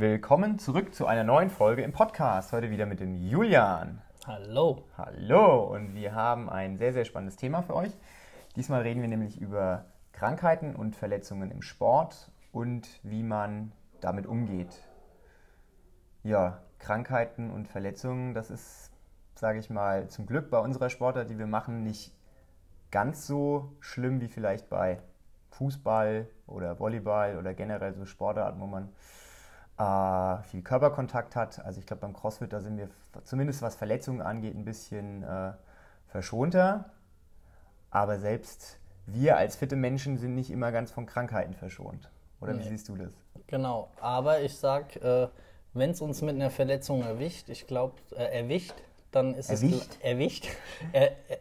[0.00, 2.54] Willkommen zurück zu einer neuen Folge im Podcast.
[2.54, 4.00] Heute wieder mit dem Julian.
[4.26, 4.86] Hallo.
[4.96, 7.92] Hallo und wir haben ein sehr, sehr spannendes Thema für euch.
[8.56, 14.74] Diesmal reden wir nämlich über Krankheiten und Verletzungen im Sport und wie man damit umgeht.
[16.22, 18.90] Ja, Krankheiten und Verletzungen, das ist,
[19.34, 22.14] sage ich mal, zum Glück bei unserer Sportart, die wir machen, nicht
[22.90, 25.02] ganz so schlimm wie vielleicht bei
[25.50, 28.88] Fußball oder Volleyball oder generell so Sportarten, wo man
[29.80, 31.64] äh, viel Körperkontakt hat.
[31.64, 32.90] Also ich glaube, beim CrossFit, da sind wir
[33.24, 35.52] zumindest was Verletzungen angeht, ein bisschen äh,
[36.08, 36.90] verschonter.
[37.90, 42.10] Aber selbst wir als fitte Menschen sind nicht immer ganz von Krankheiten verschont.
[42.40, 42.64] Oder nee.
[42.64, 43.12] wie siehst du das?
[43.46, 45.28] Genau, aber ich sag, äh,
[45.72, 48.74] wenn es uns mit einer Verletzung erwischt, ich glaube, äh, erwischt,
[49.10, 49.96] dann ist erwischt?
[49.98, 50.48] es erwischt.
[50.92, 51.38] Er, er,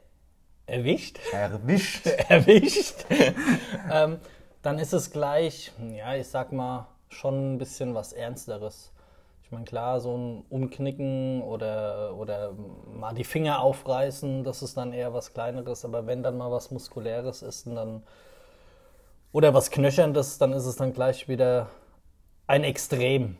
[0.65, 1.20] erwischt?
[1.34, 2.07] Erwischt.
[2.29, 3.05] erwischt.
[3.91, 4.20] ähm,
[4.62, 8.91] dann ist es gleich, ja, ich sag mal, schon ein bisschen was Ernsteres.
[9.44, 12.54] Ich meine, klar, so ein Umknicken oder, oder
[12.93, 15.84] mal die Finger aufreißen, das ist dann eher was Kleineres.
[15.85, 18.04] Aber wenn dann mal was Muskuläres ist dann,
[19.32, 21.68] oder was Knöcherndes, dann ist es dann gleich wieder
[22.46, 23.38] ein Extrem.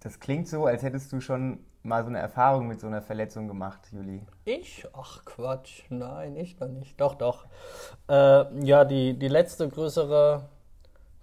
[0.00, 3.46] Das klingt so, als hättest du schon mal so eine Erfahrung mit so einer Verletzung
[3.46, 4.22] gemacht, Juli.
[4.44, 4.86] Ich?
[4.92, 7.00] Ach Quatsch, nein, ich noch nicht.
[7.00, 7.46] Doch, doch.
[8.08, 10.48] Äh, ja, die, die letzte größere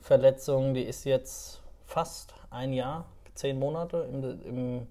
[0.02, 4.08] Verletzung, die ist jetzt fast ein Jahr, zehn Monate.
[4.12, 4.88] Im, im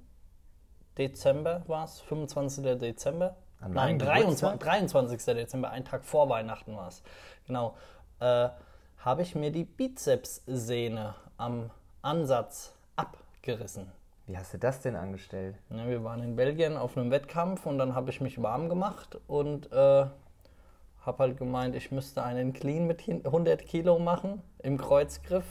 [0.97, 2.79] Dezember war es, 25.
[2.79, 3.37] Dezember.
[3.61, 5.35] An Nein, meinem 23, 23.
[5.35, 7.03] Dezember, ein Tag vor Weihnachten war es.
[7.47, 7.77] Genau.
[8.21, 8.49] Äh,
[8.99, 11.71] habe ich mir die Bizepssehne am
[12.03, 13.91] Ansatz abgerissen.
[14.27, 15.57] Wie hast du das denn angestellt?
[15.71, 19.19] Ja, wir waren in Belgien auf einem Wettkampf und dann habe ich mich warm gemacht
[19.27, 20.07] und äh,
[21.03, 25.47] habe halt gemeint, ich müsste einen Clean mit 100 Kilo machen im Kreuzgriff.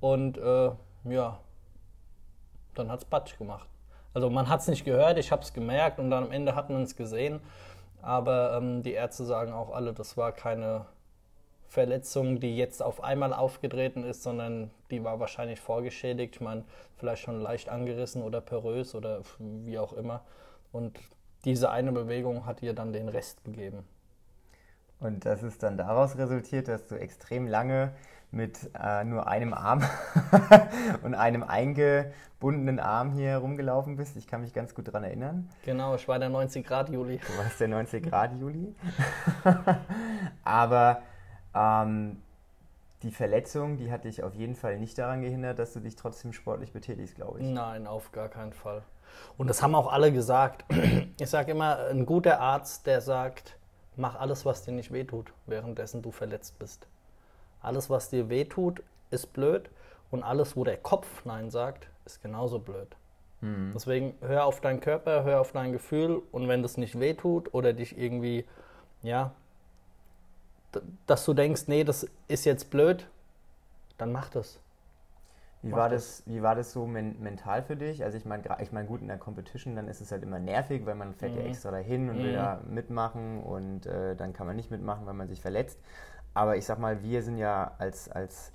[0.00, 0.70] Und äh,
[1.04, 1.40] ja,
[2.74, 3.68] dann hat es Batsch gemacht.
[4.14, 6.70] Also man hat es nicht gehört, ich habe es gemerkt und dann am Ende hat
[6.70, 7.40] man es gesehen.
[8.00, 10.86] Aber ähm, die Ärzte sagen auch alle, das war keine
[11.68, 16.34] Verletzung, die jetzt auf einmal aufgetreten ist, sondern die war wahrscheinlich vorgeschädigt.
[16.34, 16.64] Ich meine,
[16.96, 20.22] vielleicht schon leicht angerissen oder porös oder wie auch immer.
[20.72, 20.98] Und
[21.44, 23.84] diese eine Bewegung hat ihr dann den Rest gegeben.
[25.02, 27.92] Und das ist dann daraus resultiert, dass du extrem lange
[28.30, 29.82] mit äh, nur einem Arm
[31.02, 34.16] und einem eingebundenen Arm hier herumgelaufen bist.
[34.16, 35.50] Ich kann mich ganz gut daran erinnern.
[35.64, 37.18] Genau, ich war der 90 Grad Juli.
[37.18, 38.74] Du warst der 90 Grad Juli.
[40.44, 41.02] Aber
[41.54, 42.22] ähm,
[43.02, 46.32] die Verletzung, die hat dich auf jeden Fall nicht daran gehindert, dass du dich trotzdem
[46.32, 47.46] sportlich betätigst, glaube ich.
[47.46, 48.82] Nein, auf gar keinen Fall.
[49.36, 50.64] Und das haben auch alle gesagt.
[51.20, 53.56] Ich sage immer, ein guter Arzt, der sagt,
[53.96, 56.86] mach alles, was dir nicht wehtut, währenddessen du verletzt bist.
[57.60, 59.70] Alles, was dir wehtut, ist blöd
[60.10, 62.88] und alles, wo der Kopf Nein sagt, ist genauso blöd.
[63.40, 63.72] Mhm.
[63.74, 67.72] Deswegen hör auf deinen Körper, hör auf dein Gefühl und wenn das nicht wehtut oder
[67.72, 68.44] dich irgendwie,
[69.02, 69.32] ja,
[71.06, 73.06] dass du denkst, nee, das ist jetzt blöd,
[73.98, 74.58] dann mach das.
[75.64, 78.02] Wie war, das, wie war das so men mental für dich?
[78.02, 80.84] Also ich meine, ich mein, gut, in der Competition, dann ist es halt immer nervig,
[80.86, 81.38] weil man fährt mhm.
[81.38, 82.24] ja extra dahin und mhm.
[82.24, 85.78] will da mitmachen und äh, dann kann man nicht mitmachen, weil man sich verletzt.
[86.34, 88.52] Aber ich sag mal, wir sind ja als, als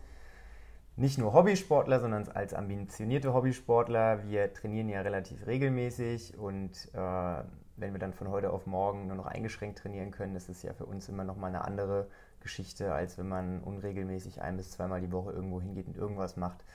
[0.97, 7.43] nicht nur Hobbysportler, sondern als ambitionierte Hobbysportler, wir trainieren ja relativ regelmäßig und äh,
[7.77, 10.73] wenn wir dann von heute auf morgen nur noch eingeschränkt trainieren können, ist es ja
[10.73, 12.07] für uns immer noch mal eine andere
[12.41, 16.65] Geschichte, als wenn man unregelmäßig ein bis zweimal die Woche irgendwo hingeht und irgendwas macht.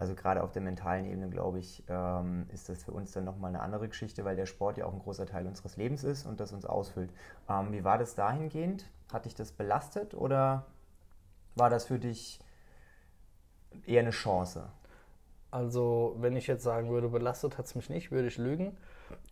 [0.00, 3.50] Also gerade auf der mentalen Ebene, glaube ich, ähm, ist das für uns dann nochmal
[3.50, 6.40] eine andere Geschichte, weil der Sport ja auch ein großer Teil unseres Lebens ist und
[6.40, 7.12] das uns ausfüllt.
[7.50, 8.86] Ähm, wie war das dahingehend?
[9.12, 10.64] Hat dich das belastet oder
[11.54, 12.40] war das für dich
[13.84, 14.70] eher eine Chance?
[15.50, 18.78] Also, wenn ich jetzt sagen würde, belastet hat es mich nicht, würde ich lügen.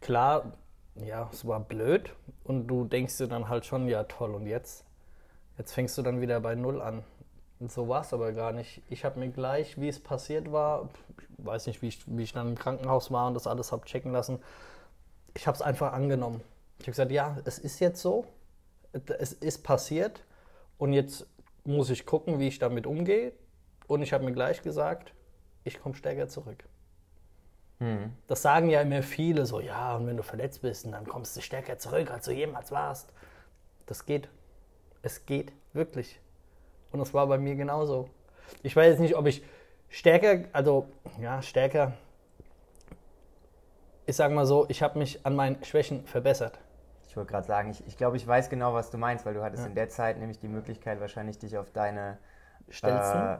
[0.03, 0.53] Klar,
[0.97, 2.15] ja, es war blöd
[2.45, 4.84] und du denkst dir dann halt schon, ja toll, und jetzt?
[5.57, 7.05] Jetzt fängst du dann wieder bei Null an.
[7.61, 8.83] Und so war es aber gar nicht.
[8.89, 10.89] Ich habe mir gleich, wie es passiert war,
[11.19, 13.84] ich weiß nicht, wie ich, wie ich dann im Krankenhaus war und das alles habe
[13.84, 14.41] checken lassen,
[15.34, 16.41] ich habe es einfach angenommen.
[16.78, 18.27] Ich habe gesagt, ja, es ist jetzt so,
[18.93, 20.25] es ist passiert
[20.78, 21.27] und jetzt
[21.65, 23.33] muss ich gucken, wie ich damit umgehe.
[23.87, 25.13] Und ich habe mir gleich gesagt,
[25.65, 26.65] ich komme stärker zurück.
[27.78, 28.13] Hm.
[28.27, 31.41] Das sagen ja immer viele so, ja, und wenn du verletzt bist, dann kommst du
[31.41, 33.13] stärker zurück, als du jemals warst.
[33.87, 34.28] Das geht.
[35.03, 36.21] Es geht wirklich.
[36.93, 38.09] Und das war bei mir genauso.
[38.63, 39.43] Ich weiß jetzt nicht, ob ich
[39.89, 40.89] stärker, also
[41.21, 41.93] ja, stärker,
[44.07, 46.59] ich sage mal so, ich habe mich an meinen Schwächen verbessert.
[47.09, 49.43] Ich wollte gerade sagen, ich, ich glaube, ich weiß genau, was du meinst, weil du
[49.43, 49.69] hattest ja.
[49.69, 52.19] in der Zeit nämlich die Möglichkeit, wahrscheinlich dich auf deine
[52.71, 53.21] Stelzen.
[53.21, 53.39] Äh,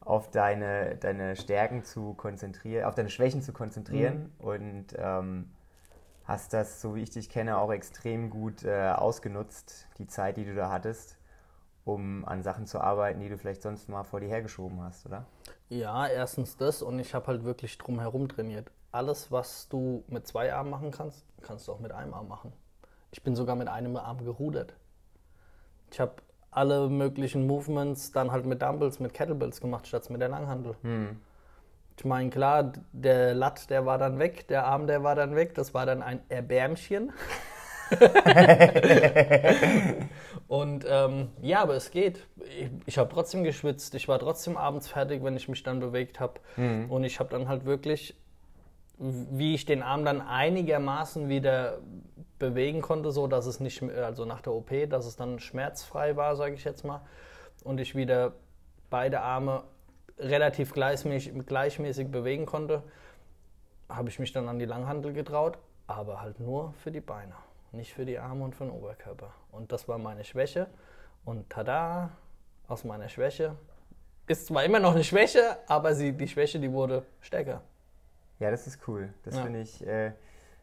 [0.00, 4.44] auf deine, deine Stärken zu konzentrieren, auf deine Schwächen zu konzentrieren mhm.
[4.44, 5.50] und ähm,
[6.24, 10.44] hast das, so wie ich dich kenne, auch extrem gut äh, ausgenutzt, die Zeit, die
[10.44, 11.18] du da hattest,
[11.84, 15.26] um an Sachen zu arbeiten, die du vielleicht sonst mal vor dir hergeschoben hast, oder?
[15.68, 18.70] Ja, erstens das und ich habe halt wirklich drumherum trainiert.
[18.92, 22.52] Alles, was du mit zwei Armen machen kannst, kannst du auch mit einem Arm machen.
[23.12, 24.74] Ich bin sogar mit einem Arm gerudert.
[25.90, 26.14] Ich habe
[26.50, 30.76] alle möglichen Movements dann halt mit Dumbbells, mit Kettlebells gemacht, statt mit der Langhandel.
[30.82, 31.20] Hm.
[31.96, 35.54] Ich meine, klar, der Latt, der war dann weg, der Arm, der war dann weg,
[35.54, 37.12] das war dann ein Erbärmchen.
[40.50, 42.26] und ähm, ja, aber es geht.
[42.58, 43.94] Ich, ich habe trotzdem geschwitzt.
[43.94, 46.40] Ich war trotzdem abends fertig, wenn ich mich dann bewegt habe.
[46.56, 46.90] Mhm.
[46.90, 48.16] Und ich habe dann halt wirklich,
[48.98, 51.78] wie ich den Arm dann einigermaßen wieder
[52.40, 56.34] bewegen konnte, so dass es nicht, also nach der OP, dass es dann schmerzfrei war,
[56.34, 57.02] sage ich jetzt mal,
[57.62, 58.32] und ich wieder
[58.90, 59.62] beide Arme
[60.18, 62.82] relativ gleichmäßig, gleichmäßig bewegen konnte,
[63.88, 67.34] habe ich mich dann an die Langhandel getraut, aber halt nur für die Beine,
[67.70, 69.32] nicht für die Arme und für den Oberkörper.
[69.52, 70.68] Und das war meine Schwäche.
[71.24, 72.10] Und tada,
[72.68, 73.56] aus meiner Schwäche
[74.26, 77.62] ist zwar immer noch eine Schwäche, aber sie, die Schwäche, die wurde stärker.
[78.38, 79.12] Ja, das ist cool.
[79.24, 79.42] Das ja.
[79.42, 79.86] finde ich.
[79.86, 80.12] Äh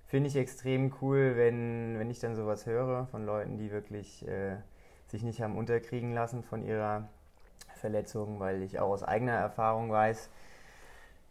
[0.08, 4.56] finde ich extrem cool, wenn, wenn ich dann sowas höre von Leuten, die wirklich äh,
[5.08, 7.10] sich nicht haben unterkriegen lassen von ihrer
[7.76, 10.30] Verletzung, weil ich auch aus eigener Erfahrung weiß,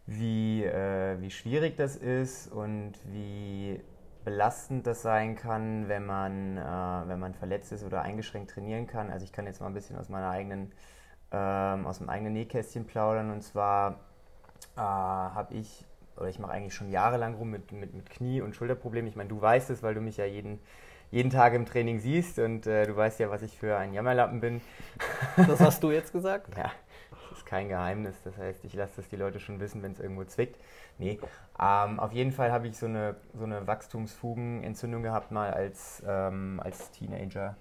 [0.05, 3.81] wie, äh, wie schwierig das ist und wie
[4.27, 6.61] belastend das sein kann, wenn man, äh,
[7.07, 9.09] wenn man verletzt ist oder eingeschränkt trainieren kann.
[9.09, 10.73] Also ich kann jetzt mal ein bisschen aus meiner eigenen,
[11.31, 14.01] ähm, aus dem eigenen Nähkästchen plaudern und zwar
[14.75, 15.85] äh, habe ich
[16.17, 19.07] oder ich mache eigentlich schon jahrelang rum mit, mit, mit Knie- und Schulterproblemen.
[19.07, 20.59] Ich meine, du weißt es, weil du mich ja jeden,
[21.09, 24.41] jeden Tag im Training siehst und äh, du weißt ja, was ich für ein Jammerlappen
[24.41, 24.59] bin.
[25.37, 26.57] Das hast du jetzt gesagt?
[26.57, 26.69] ja,
[27.37, 28.15] ist kein Geheimnis.
[28.23, 30.59] Das heißt, ich lasse das die Leute schon wissen, wenn es irgendwo zwickt.
[30.97, 31.19] Nee,
[31.59, 36.59] ähm, auf jeden Fall habe ich so eine, so eine Wachstumsfugenentzündung gehabt mal als, ähm,
[36.63, 37.55] als Teenager,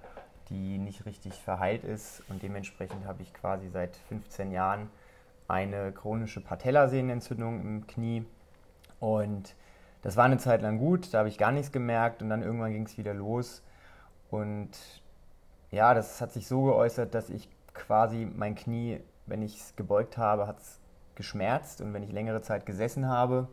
[0.48, 4.88] die nicht richtig verheilt ist und dementsprechend habe ich quasi seit 15 Jahren
[5.48, 8.24] eine chronische Patellasehnenentzündung im Knie
[9.00, 9.54] und
[10.02, 12.72] das war eine Zeit lang gut, da habe ich gar nichts gemerkt und dann irgendwann
[12.72, 13.62] ging es wieder los.
[14.30, 14.70] Und
[15.70, 20.16] ja, das hat sich so geäußert, dass ich quasi mein Knie, wenn ich es gebeugt
[20.16, 20.80] habe, hat es
[21.14, 23.48] geschmerzt und wenn ich längere Zeit gesessen habe,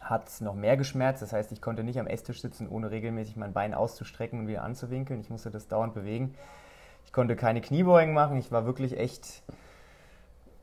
[0.00, 1.22] hat es noch mehr geschmerzt.
[1.22, 4.62] Das heißt, ich konnte nicht am Esstisch sitzen, ohne regelmäßig mein Bein auszustrecken und wieder
[4.62, 5.20] anzuwinkeln.
[5.20, 6.34] Ich musste das dauernd bewegen.
[7.04, 8.36] Ich konnte keine Kniebeugen machen.
[8.36, 9.42] Ich war wirklich echt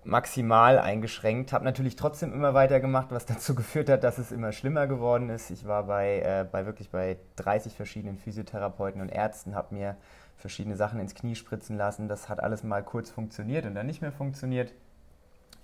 [0.03, 1.53] maximal eingeschränkt.
[1.53, 5.51] Habe natürlich trotzdem immer weitergemacht, was dazu geführt hat, dass es immer schlimmer geworden ist.
[5.51, 9.97] Ich war bei, äh, bei wirklich bei 30 verschiedenen Physiotherapeuten und Ärzten, habe mir
[10.37, 12.07] verschiedene Sachen ins Knie spritzen lassen.
[12.07, 14.73] Das hat alles mal kurz funktioniert und dann nicht mehr funktioniert.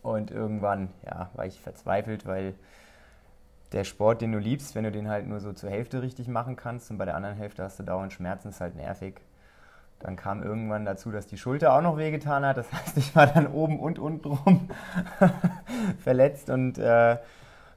[0.01, 2.55] Und irgendwann ja, war ich verzweifelt, weil
[3.71, 6.55] der Sport, den du liebst, wenn du den halt nur so zur Hälfte richtig machen
[6.55, 9.21] kannst und bei der anderen Hälfte hast du dauernd Schmerzen, ist halt nervig.
[9.99, 12.57] Dann kam irgendwann dazu, dass die Schulter auch noch wehgetan hat.
[12.57, 14.69] Das heißt, ich war dann oben und untenrum
[16.03, 17.17] verletzt und äh,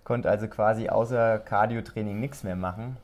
[0.02, 2.96] konnte also quasi außer Cardio-Training nichts mehr machen.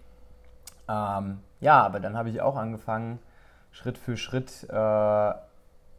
[0.88, 3.21] Ähm, ja, aber dann habe ich auch angefangen,
[3.73, 5.33] Schritt für Schritt äh,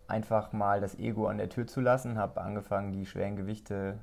[0.07, 2.17] einfach mal das Ego an der Tür zu lassen.
[2.17, 3.99] Habe angefangen, die schweren Gewichte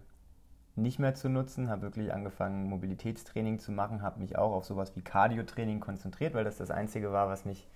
[0.76, 4.94] nicht mehr zu nutzen, habe wirklich angefangen, Mobilitätstraining zu machen, habe mich auch auf sowas
[4.96, 7.68] wie Cardio-Training konzentriert, weil das das Einzige war, was mich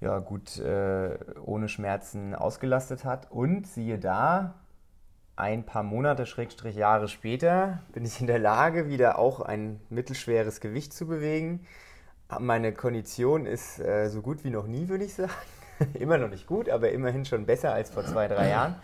[0.00, 3.30] ja gut äh, ohne Schmerzen ausgelastet hat.
[3.30, 4.54] Und siehe da,
[5.36, 10.60] ein paar Monate, Schrägstrich Jahre später, bin ich in der Lage, wieder auch ein mittelschweres
[10.60, 11.66] Gewicht zu bewegen.
[12.40, 15.32] Meine Kondition ist äh, so gut wie noch nie, würde ich sagen.
[15.94, 18.76] Immer noch nicht gut, aber immerhin schon besser als vor zwei, drei Jahren.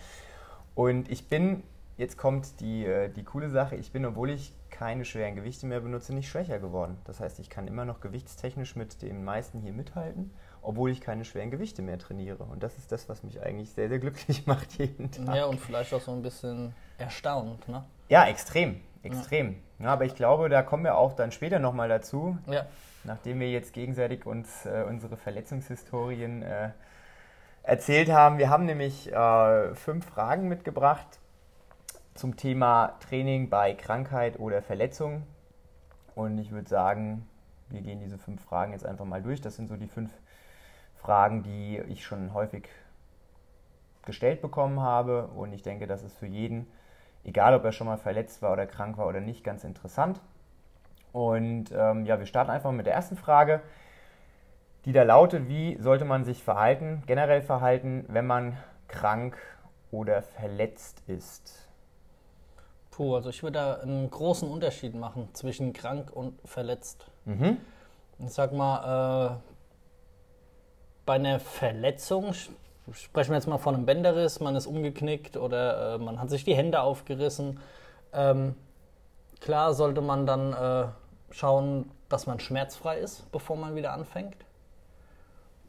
[0.75, 1.63] Und ich bin,
[1.97, 5.81] jetzt kommt die, äh, die coole Sache, ich bin, obwohl ich keine schweren Gewichte mehr
[5.81, 6.99] benutze, nicht schwächer geworden.
[7.05, 11.25] Das heißt, ich kann immer noch gewichtstechnisch mit den meisten hier mithalten obwohl ich keine
[11.25, 12.45] schweren Gewichte mehr trainiere.
[12.45, 15.35] Und das ist das, was mich eigentlich sehr, sehr glücklich macht jeden Tag.
[15.35, 17.85] Ja, und vielleicht auch so ein bisschen erstaunt, ne?
[18.09, 19.57] Ja, extrem, extrem.
[19.79, 19.87] Ja.
[19.87, 22.37] ja aber ich glaube, da kommen wir auch dann später nochmal dazu.
[22.47, 22.67] Ja.
[23.05, 26.71] Nachdem wir jetzt gegenseitig uns äh, unsere Verletzungshistorien äh,
[27.63, 28.39] erzählt haben.
[28.39, 31.19] Wir haben nämlich äh, fünf Fragen mitgebracht
[32.15, 35.23] zum Thema Training bei Krankheit oder Verletzung.
[36.15, 37.27] Und ich würde sagen,
[37.69, 39.41] wir gehen diese fünf Fragen jetzt einfach mal durch.
[39.41, 40.11] Das sind so die fünf
[40.97, 42.69] Fragen, die ich schon häufig
[44.05, 45.29] gestellt bekommen habe.
[45.29, 46.67] Und ich denke, das ist für jeden,
[47.25, 50.21] egal ob er schon mal verletzt war oder krank war oder nicht, ganz interessant.
[51.13, 53.63] Und ähm, ja, wir starten einfach mit der ersten Frage,
[54.85, 58.57] die da lautet, wie sollte man sich verhalten, generell verhalten, wenn man
[58.89, 59.37] krank
[59.91, 61.69] oder verletzt ist?
[62.91, 67.07] Puh, also ich würde da einen großen Unterschied machen zwischen krank und verletzt.
[67.25, 67.59] Mhm.
[68.19, 69.51] Ich sag mal, äh,
[71.07, 72.35] bei einer Verletzung,
[72.93, 76.45] sprechen wir jetzt mal von einem Bänderriss, man ist umgeknickt oder äh, man hat sich
[76.45, 77.61] die Hände aufgerissen.
[78.13, 78.55] Ähm,
[79.41, 80.89] klar sollte man dann äh,
[81.31, 84.37] schauen, dass man schmerzfrei ist, bevor man wieder anfängt.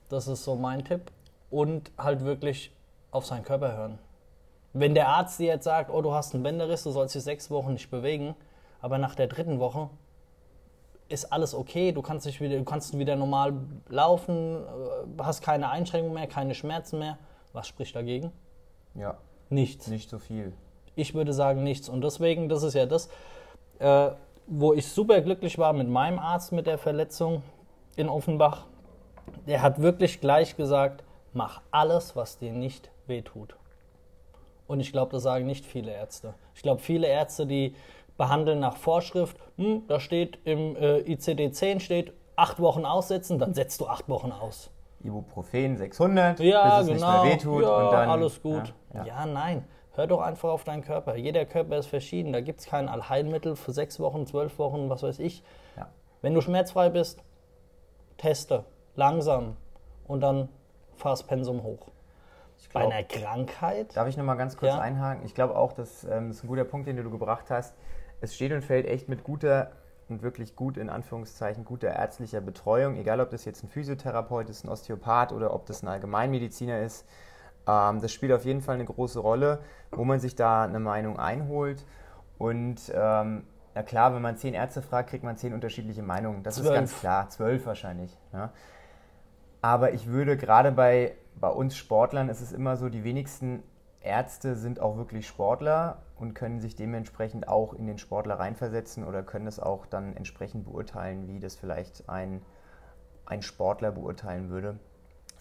[0.09, 1.11] Das ist so mein Tipp.
[1.49, 2.71] Und halt wirklich
[3.11, 3.99] auf seinen Körper hören.
[4.73, 7.51] Wenn der Arzt dir jetzt sagt, oh, du hast einen Bänderriss, du sollst dich sechs
[7.51, 8.35] Wochen nicht bewegen,
[8.81, 9.89] aber nach der dritten Woche
[11.09, 13.53] ist alles okay, du kannst, dich wieder, du kannst wieder normal
[13.89, 17.17] laufen, äh, hast keine Einschränkungen mehr, keine Schmerzen mehr.
[17.51, 18.31] Was spricht dagegen?
[18.95, 19.17] Ja,
[19.49, 19.87] Nichts.
[19.87, 20.53] nicht so viel.
[20.95, 21.89] Ich würde sagen nichts.
[21.89, 23.09] Und deswegen, das ist ja das,
[23.79, 24.11] äh,
[24.53, 27.41] wo ich super glücklich war mit meinem Arzt mit der Verletzung
[27.95, 28.65] in Offenbach.
[29.47, 33.55] Der hat wirklich gleich gesagt, mach alles, was dir nicht wehtut.
[34.67, 36.33] Und ich glaube, das sagen nicht viele Ärzte.
[36.53, 37.75] Ich glaube, viele Ärzte, die
[38.17, 43.79] behandeln nach Vorschrift, hm, da steht im äh, ICD-10 steht, acht Wochen aussetzen, dann setzt
[43.79, 44.69] du acht Wochen aus.
[45.01, 47.23] Ibuprofen 600, Ja, bis es genau.
[47.23, 48.73] nicht mehr wehtut ja, und dann alles gut.
[48.93, 49.25] Ja, Ja, ja.
[49.25, 49.65] nein.
[49.93, 51.15] Hör doch einfach auf deinen Körper.
[51.15, 52.31] Jeder Körper ist verschieden.
[52.31, 55.43] Da gibt es kein Allheilmittel für sechs Wochen, zwölf Wochen, was weiß ich.
[55.75, 55.89] Ja.
[56.21, 57.23] Wenn du schmerzfrei bist,
[58.17, 58.63] teste
[58.95, 59.57] langsam
[60.07, 60.49] und dann
[60.95, 61.87] fahr das Pensum hoch.
[62.57, 64.79] Ich Bei glaub- einer Krankheit, Darf ich noch mal ganz kurz Ja.
[64.79, 65.25] einhaken?
[65.25, 67.75] Ich glaube auch, ähm, das ist ein guter Punkt, den du gebracht hast.
[68.21, 69.71] Es steht und fällt echt mit guter
[70.09, 74.63] und wirklich gut, in Anführungszeichen, guter ärztlicher Betreuung, egal ob das jetzt ein Physiotherapeut ist,
[74.63, 77.05] ein Osteopath oder ob das ein Allgemeinmediziner ist.
[77.67, 79.59] Ähm, das spielt auf jeden Fall eine große Rolle,
[79.91, 81.85] wo man sich da eine Meinung einholt.
[82.37, 86.43] Und ähm, na klar, wenn man zehn Ärzte fragt, kriegt man zehn unterschiedliche Meinungen.
[86.43, 86.75] Das ist Zwölf.
[86.75, 88.17] ganz klar, zwölf wahrscheinlich.
[88.33, 88.51] Ja.
[89.61, 93.63] Aber ich würde gerade bei, bei uns Sportlern, ist es immer so, die wenigsten
[94.01, 99.21] Ärzte sind auch wirklich Sportler und können sich dementsprechend auch in den Sportler reinversetzen oder
[99.21, 102.41] können es auch dann entsprechend beurteilen, wie das vielleicht ein,
[103.25, 104.79] ein Sportler beurteilen würde.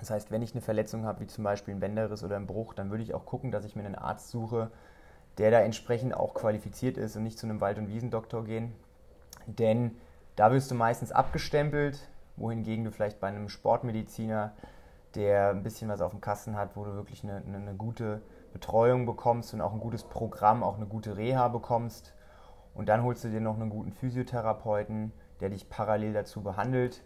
[0.00, 2.72] Das heißt, wenn ich eine Verletzung habe, wie zum Beispiel ein Bänderriss oder ein Bruch,
[2.72, 4.70] dann würde ich auch gucken, dass ich mir einen Arzt suche,
[5.36, 8.74] der da entsprechend auch qualifiziert ist und nicht zu einem Wald- und Wiesendoktor gehen.
[9.46, 9.96] Denn
[10.36, 14.52] da wirst du meistens abgestempelt, wohingegen du vielleicht bei einem Sportmediziner,
[15.14, 18.22] der ein bisschen was auf dem Kasten hat, wo du wirklich eine, eine, eine gute
[18.54, 22.14] Betreuung bekommst und auch ein gutes Programm, auch eine gute Reha bekommst.
[22.74, 27.02] Und dann holst du dir noch einen guten Physiotherapeuten, der dich parallel dazu behandelt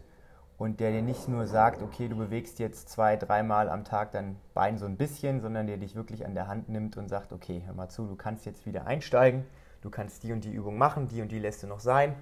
[0.57, 4.37] und der dir nicht nur sagt, okay, du bewegst jetzt zwei, dreimal am Tag dein
[4.53, 7.61] Bein so ein bisschen, sondern der dich wirklich an der Hand nimmt und sagt, okay,
[7.65, 9.45] hör mal zu, du kannst jetzt wieder einsteigen,
[9.81, 12.15] du kannst die und die Übung machen, die und die lässt du noch sein.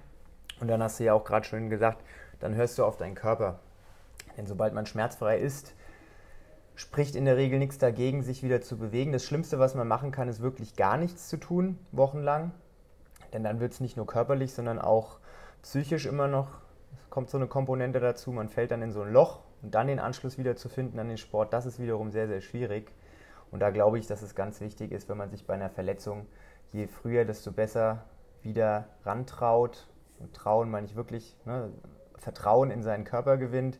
[0.60, 2.02] Und dann hast du ja auch gerade schon gesagt,
[2.40, 3.60] dann hörst du auf deinen Körper.
[4.36, 5.74] Denn sobald man schmerzfrei ist,
[6.74, 9.12] spricht in der Regel nichts dagegen, sich wieder zu bewegen.
[9.12, 12.50] Das Schlimmste, was man machen kann, ist wirklich gar nichts zu tun, wochenlang.
[13.32, 15.18] Denn dann wird es nicht nur körperlich, sondern auch
[15.62, 16.60] psychisch immer noch,
[17.02, 19.86] es kommt so eine Komponente dazu, man fällt dann in so ein Loch und dann
[19.86, 22.92] den Anschluss wieder zu finden an den Sport, das ist wiederum sehr, sehr schwierig.
[23.50, 26.26] Und da glaube ich, dass es ganz wichtig ist, wenn man sich bei einer Verletzung,
[26.72, 28.04] je früher, desto besser
[28.42, 29.88] wieder rantraut.
[30.18, 31.70] Und trauen meine ich wirklich, ne,
[32.16, 33.78] Vertrauen in seinen Körper gewinnt.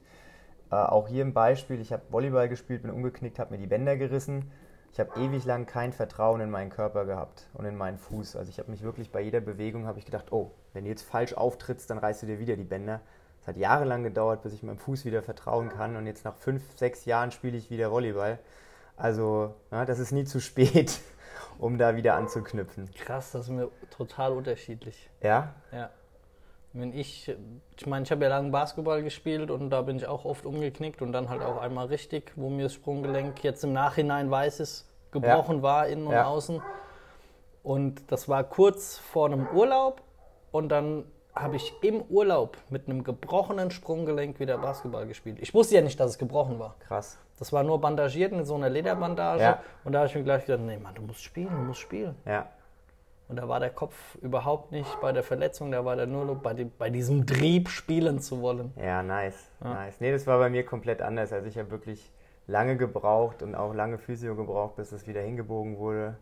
[0.70, 3.96] Äh, auch hier ein Beispiel, ich habe Volleyball gespielt, bin umgeknickt, habe mir die Bänder
[3.96, 4.50] gerissen.
[4.92, 8.36] Ich habe ewig lang kein Vertrauen in meinen Körper gehabt und in meinen Fuß.
[8.36, 11.02] Also ich habe mich wirklich bei jeder Bewegung habe ich gedacht, oh, wenn du jetzt
[11.02, 13.00] falsch auftrittst, dann reißt du dir wieder die Bänder.
[13.40, 16.62] Es hat jahrelang gedauert, bis ich meinem Fuß wieder vertrauen kann und jetzt nach fünf,
[16.76, 18.38] sechs Jahren spiele ich wieder Volleyball.
[18.96, 21.00] Also ja, das ist nie zu spät,
[21.58, 22.90] um da wieder anzuknüpfen.
[22.94, 25.08] krass, das ist mir total unterschiedlich.
[25.22, 25.90] Ja, Ja.
[26.76, 27.32] Wenn ich,
[27.78, 31.02] ich meine, ich habe ja lange Basketball gespielt und da bin ich auch oft umgeknickt
[31.02, 34.84] und dann halt auch einmal richtig, wo mir das Sprunggelenk jetzt im Nachhinein weiß es
[35.12, 36.26] gebrochen war, innen und Ja.
[36.26, 36.60] außen.
[37.62, 40.02] Und das war kurz vor einem Urlaub
[40.54, 45.38] und dann habe ich im Urlaub mit einem gebrochenen Sprunggelenk wieder Basketball gespielt.
[45.40, 46.76] Ich wusste ja nicht, dass es gebrochen war.
[46.78, 47.18] krass.
[47.40, 49.58] Das war nur bandagiert mit so einer Lederbandage Ja.
[49.82, 52.14] und da habe ich mir gleich gedacht, nee Mann, du musst spielen, du musst spielen.
[52.24, 52.46] Ja,
[53.28, 56.36] Und da war der Kopf überhaupt nicht bei der Verletzung, da war der nur noch
[56.36, 58.72] bei, dem, bei diesem Trieb spielen zu wollen.
[58.80, 60.00] Ja, nice, nice.
[60.00, 61.32] Nee, das war bei mir komplett anders.
[61.32, 62.12] Also ich habe wirklich
[62.46, 66.16] lange gebraucht und auch lange Physio gebraucht, bis es wieder hingebogen wurde.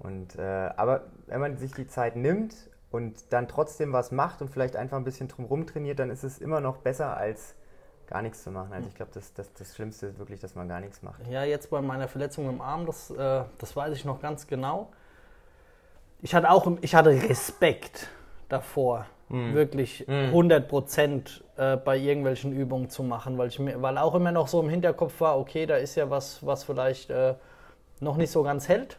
[0.00, 0.42] Und, äh,
[0.76, 2.54] aber wenn man sich die Zeit nimmt
[2.92, 6.38] und dann trotzdem was macht und vielleicht einfach ein bisschen drumherum trainiert, dann ist es
[6.38, 7.54] immer noch besser, als
[8.06, 8.72] gar nichts zu machen.
[8.72, 11.26] Also ich glaube, das, das, das Schlimmste ist wirklich, dass man gar nichts macht.
[11.28, 14.92] Ja, jetzt bei meiner Verletzung im Arm, das, äh, das weiß ich noch ganz genau.
[16.20, 18.08] Ich hatte auch ich hatte Respekt
[18.48, 19.06] davor,
[19.54, 24.30] wirklich 100 Prozent äh, bei irgendwelchen Übungen zu machen, weil, ich mir, weil auch immer
[24.30, 27.34] noch so im Hinterkopf war, okay, da ist ja was, was vielleicht äh,
[28.00, 28.98] noch nicht so ganz hält.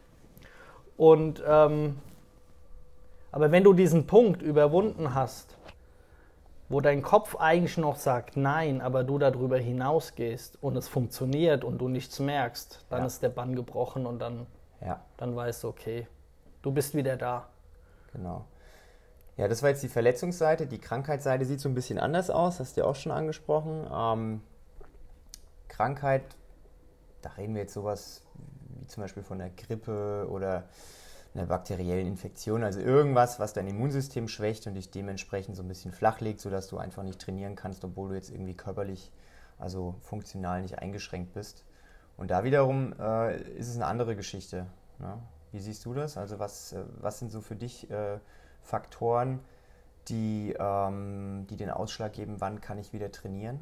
[0.98, 1.98] Und ähm,
[3.34, 5.58] aber wenn du diesen Punkt überwunden hast,
[6.70, 11.80] wo dein Kopf eigentlich noch sagt nein, aber du darüber hinausgehst und es funktioniert und
[11.80, 13.06] du nichts merkst, dann ja.
[13.08, 14.46] ist der Bann gebrochen und dann,
[14.82, 15.04] ja.
[15.18, 16.08] dann weißt du, okay,
[16.62, 17.50] du bist wieder da.
[18.12, 18.46] Genau.
[19.36, 20.68] Ja, das war jetzt die Verletzungsseite.
[20.68, 23.88] Die Krankheitsseite sieht so ein bisschen anders aus, hast du ja auch schon angesprochen.
[23.92, 24.42] Ähm,
[25.70, 26.22] Krankheit,
[27.24, 28.22] da reden wir jetzt sowas
[28.78, 30.66] wie zum Beispiel von der Grippe oder
[31.34, 35.92] einer bakteriellen Infektion, also irgendwas, was dein Immunsystem schwächt und dich dementsprechend so ein bisschen
[35.92, 39.12] flach legt, sodass du einfach nicht trainieren kannst, obwohl du jetzt irgendwie körperlich,
[39.58, 41.64] also funktional nicht eingeschränkt bist.
[42.18, 44.68] Und da wiederum äh, ist es eine andere Geschichte.
[45.00, 45.18] Ne?
[45.52, 46.18] Wie siehst du das?
[46.18, 48.20] Also was, äh, was sind so für dich äh,
[48.62, 49.40] Faktoren,
[50.08, 53.60] die, ähm, die den Ausschlag geben, wann kann ich wieder trainieren?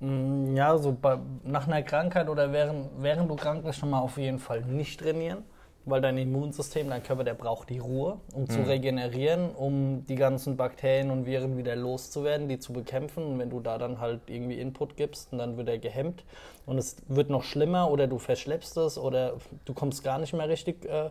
[0.00, 4.00] Mm, ja, so bei, nach einer Krankheit oder während, während du krank bist, schon mal
[4.00, 5.44] auf jeden Fall nicht trainieren,
[5.86, 8.50] weil dein Immunsystem, dein Körper, der braucht die Ruhe, um mhm.
[8.50, 13.24] zu regenerieren, um die ganzen Bakterien und Viren wieder loszuwerden, die zu bekämpfen.
[13.24, 16.24] Und wenn du da dann halt irgendwie Input gibst, dann wird er gehemmt
[16.66, 20.48] und es wird noch schlimmer oder du verschleppst es oder du kommst gar nicht mehr
[20.48, 21.10] richtig äh,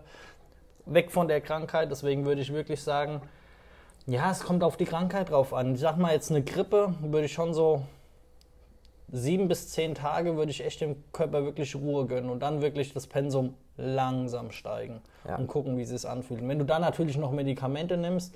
[0.86, 1.90] weg von der Krankheit.
[1.90, 3.22] Deswegen würde ich wirklich sagen,
[4.06, 5.76] ja, es kommt auf die Krankheit drauf an.
[5.76, 7.84] Ich sag mal jetzt eine Grippe, würde ich schon so
[9.12, 12.94] sieben bis zehn Tage würde ich echt dem Körper wirklich Ruhe gönnen und dann wirklich
[12.94, 15.36] das Pensum langsam steigen ja.
[15.36, 16.42] und gucken, wie es sich anfühlt.
[16.42, 18.36] Und wenn du dann natürlich noch Medikamente nimmst,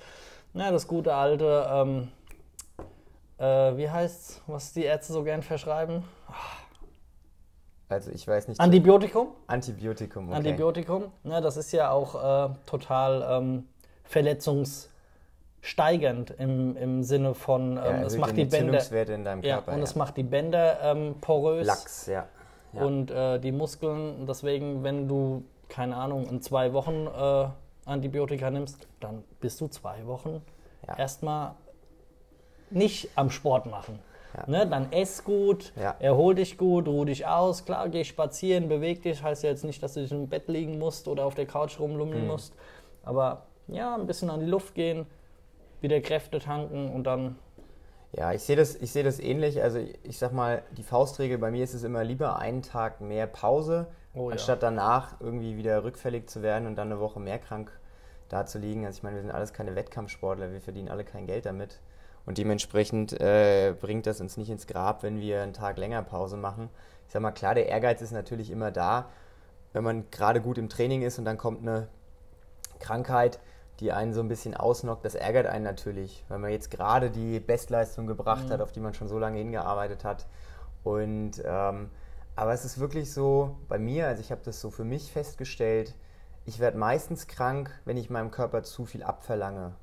[0.52, 2.08] na, das gute alte, ähm,
[3.38, 6.04] äh, wie heißt's, was die Ärzte so gern verschreiben?
[7.88, 8.60] Also ich weiß nicht.
[8.60, 9.28] Antibiotikum?
[9.46, 10.36] Antibiotikum, okay.
[10.36, 13.68] Antibiotikum, na, das ist ja auch äh, total ähm,
[14.04, 14.90] verletzungs
[15.62, 18.80] steigernd im, im Sinne von, ähm, ja, es macht die Bänder.
[19.08, 19.84] in deinem Körper, ja, und ja.
[19.84, 21.66] es macht die Bänder ähm, porös.
[21.66, 22.26] Lachs, ja.
[22.72, 22.84] Ja.
[22.84, 27.48] Und äh, die Muskeln, deswegen, wenn du, keine Ahnung, in zwei Wochen äh,
[27.84, 30.42] Antibiotika nimmst, dann bist du zwei Wochen
[30.86, 30.96] ja.
[30.96, 31.54] erstmal
[32.70, 33.98] nicht am Sport machen.
[34.36, 34.44] Ja.
[34.46, 35.96] Ne, dann ess gut, ja.
[35.98, 37.64] erhol dich gut, ruh dich aus.
[37.64, 39.22] Klar, geh spazieren, beweg dich.
[39.22, 41.80] Heißt ja jetzt nicht, dass du dich im Bett liegen musst oder auf der Couch
[41.80, 42.28] rumlummeln mhm.
[42.28, 42.54] musst.
[43.02, 45.06] Aber ja, ein bisschen an die Luft gehen,
[45.80, 47.36] wieder Kräfte tanken und dann.
[48.12, 49.62] Ja, ich sehe das, ich das ähnlich.
[49.62, 53.26] Also ich sag mal, die Faustregel bei mir ist es immer lieber einen Tag mehr
[53.26, 54.70] Pause, oh, anstatt ja.
[54.70, 57.70] danach irgendwie wieder rückfällig zu werden und dann eine Woche mehr krank
[58.28, 58.84] da zu liegen.
[58.84, 61.80] Also ich meine, wir sind alles keine Wettkampfsportler, wir verdienen alle kein Geld damit.
[62.26, 66.36] Und dementsprechend äh, bringt das uns nicht ins Grab, wenn wir einen Tag länger Pause
[66.36, 66.68] machen.
[67.06, 69.08] Ich sag mal, klar, der Ehrgeiz ist natürlich immer da,
[69.72, 71.88] wenn man gerade gut im Training ist und dann kommt eine
[72.78, 73.38] Krankheit,
[73.80, 77.40] die einen so ein bisschen ausnockt, das ärgert einen natürlich, weil man jetzt gerade die
[77.40, 78.52] Bestleistung gebracht mhm.
[78.52, 80.26] hat, auf die man schon so lange hingearbeitet hat.
[80.84, 81.90] Und ähm,
[82.36, 85.94] aber es ist wirklich so bei mir, also ich habe das so für mich festgestellt,
[86.46, 89.74] ich werde meistens krank, wenn ich meinem Körper zu viel abverlange.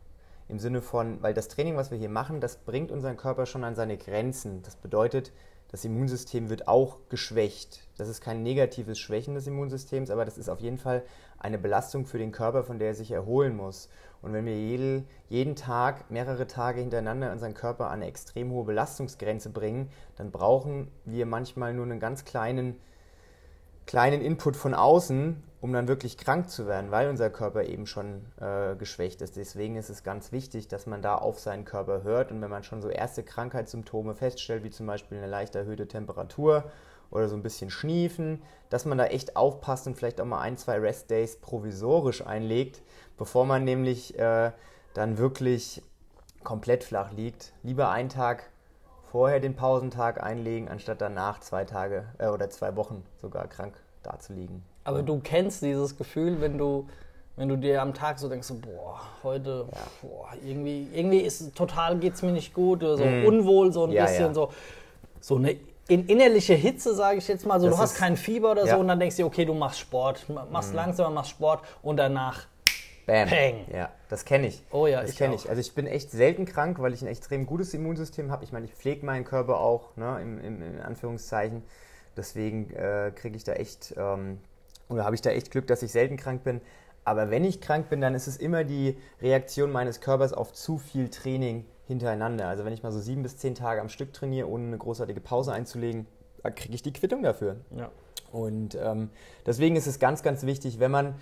[0.47, 3.63] Im Sinne von, weil das Training, was wir hier machen, das bringt unseren Körper schon
[3.63, 4.63] an seine Grenzen.
[4.63, 5.31] Das bedeutet,
[5.69, 7.87] das Immunsystem wird auch geschwächt.
[7.97, 11.03] Das ist kein negatives Schwächen des Immunsystems, aber das ist auf jeden Fall
[11.39, 13.89] eine Belastung für den Körper, von der er sich erholen muss.
[14.21, 18.65] Und wenn wir jede, jeden Tag, mehrere Tage hintereinander unseren Körper an eine extrem hohe
[18.65, 22.77] Belastungsgrenze bringen, dann brauchen wir manchmal nur einen ganz kleinen,
[23.85, 28.25] kleinen Input von außen, um dann wirklich krank zu werden, weil unser Körper eben schon
[28.39, 29.37] äh, geschwächt ist.
[29.37, 32.63] Deswegen ist es ganz wichtig, dass man da auf seinen Körper hört und wenn man
[32.63, 36.65] schon so erste Krankheitssymptome feststellt, wie zum Beispiel eine leicht erhöhte Temperatur
[37.09, 40.57] oder so ein bisschen schniefen, dass man da echt aufpasst und vielleicht auch mal ein,
[40.57, 42.81] zwei Rest-Days provisorisch einlegt,
[43.17, 44.51] bevor man nämlich äh,
[44.93, 45.81] dann wirklich
[46.43, 47.53] komplett flach liegt.
[47.63, 48.49] Lieber einen Tag
[49.11, 54.63] vorher den Pausentag einlegen, anstatt danach zwei Tage äh, oder zwei Wochen sogar krank dazuliegen.
[54.87, 56.87] Aber du kennst dieses Gefühl, wenn du,
[57.35, 59.77] wenn du dir am Tag so denkst, so, boah, heute, ja.
[60.01, 63.25] boah, irgendwie, irgendwie ist total geht's mir nicht gut, so mm.
[63.25, 64.33] unwohl, so ein ja, bisschen ja.
[64.33, 64.53] so,
[65.19, 65.57] so eine
[65.89, 68.77] in innerliche Hitze, sage ich jetzt mal, so das du hast kein Fieber oder so
[68.77, 70.77] und dann denkst du, okay, du machst Sport, machst mm.
[70.77, 72.47] langsam, machst Sport und danach
[73.05, 73.27] Bam.
[73.27, 73.65] Peng.
[73.73, 74.63] Ja, das kenne ich.
[74.71, 75.49] Oh ja, das kenne ich.
[75.49, 78.45] Also ich bin echt selten krank, weil ich ein extrem gutes Immunsystem habe.
[78.45, 81.63] Ich meine, ich pflege meinen Körper auch, ne, im, im, in Anführungszeichen.
[82.15, 84.39] Deswegen äh, kriege ich da echt ähm,
[84.89, 86.61] oder habe ich da echt Glück, dass ich selten krank bin.
[87.03, 90.77] Aber wenn ich krank bin, dann ist es immer die Reaktion meines Körpers auf zu
[90.77, 92.47] viel Training hintereinander.
[92.47, 95.21] Also wenn ich mal so sieben bis zehn Tage am Stück trainiere, ohne eine großartige
[95.21, 96.05] Pause einzulegen,
[96.55, 97.57] kriege ich die Quittung dafür.
[97.75, 97.89] Ja.
[98.31, 99.09] Und ähm,
[99.45, 101.15] deswegen ist es ganz, ganz wichtig, wenn man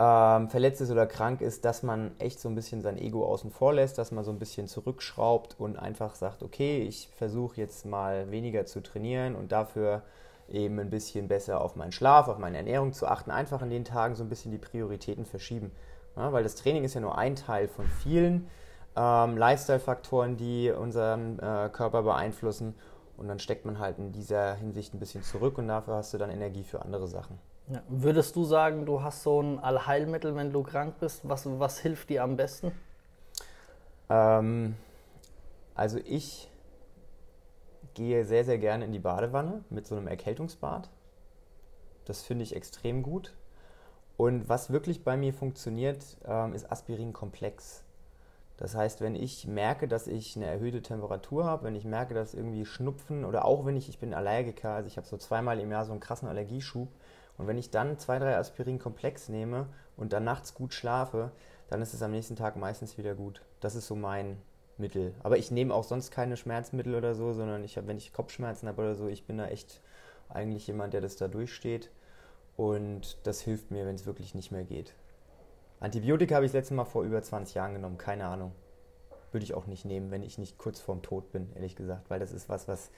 [0.00, 3.50] ähm, verletzt ist oder krank ist, dass man echt so ein bisschen sein Ego außen
[3.50, 7.86] vor lässt, dass man so ein bisschen zurückschraubt und einfach sagt, okay, ich versuche jetzt
[7.86, 10.02] mal weniger zu trainieren und dafür
[10.50, 13.84] eben ein bisschen besser auf meinen Schlaf, auf meine Ernährung zu achten, einfach in den
[13.84, 15.72] Tagen so ein bisschen die Prioritäten verschieben.
[16.16, 18.48] Ja, weil das Training ist ja nur ein Teil von vielen
[18.96, 22.74] ähm, Lifestyle-Faktoren, die unseren äh, Körper beeinflussen.
[23.16, 26.18] Und dann steckt man halt in dieser Hinsicht ein bisschen zurück und dafür hast du
[26.18, 27.38] dann Energie für andere Sachen.
[27.68, 27.82] Ja.
[27.88, 31.28] Würdest du sagen, du hast so ein Allheilmittel, wenn du krank bist?
[31.28, 32.72] Was, was hilft dir am besten?
[34.08, 34.74] Ähm,
[35.74, 36.49] also ich
[38.00, 40.88] gehe sehr, sehr gerne in die Badewanne mit so einem Erkältungsbad.
[42.06, 43.34] Das finde ich extrem gut.
[44.16, 47.84] Und was wirklich bei mir funktioniert, ähm, ist Aspirinkomplex.
[48.56, 52.32] Das heißt, wenn ich merke, dass ich eine erhöhte Temperatur habe, wenn ich merke, dass
[52.32, 55.70] irgendwie Schnupfen oder auch wenn ich, ich bin Allergiker, also ich habe so zweimal im
[55.70, 56.88] Jahr so einen krassen Allergieschub
[57.36, 59.66] und wenn ich dann zwei, drei Aspirin-Komplex nehme
[59.98, 61.32] und dann nachts gut schlafe,
[61.68, 63.42] dann ist es am nächsten Tag meistens wieder gut.
[63.60, 64.40] Das ist so mein
[64.80, 65.14] Mittel.
[65.22, 68.68] Aber ich nehme auch sonst keine Schmerzmittel oder so, sondern ich habe, wenn ich Kopfschmerzen
[68.68, 69.80] habe oder so, ich bin da echt
[70.28, 71.90] eigentlich jemand, der das da durchsteht.
[72.56, 74.94] Und das hilft mir, wenn es wirklich nicht mehr geht.
[75.80, 78.52] Antibiotika habe ich das letzte Mal vor über 20 Jahren genommen, keine Ahnung.
[79.32, 82.20] Würde ich auch nicht nehmen, wenn ich nicht kurz vorm Tod bin, ehrlich gesagt, weil
[82.20, 82.90] das ist was, was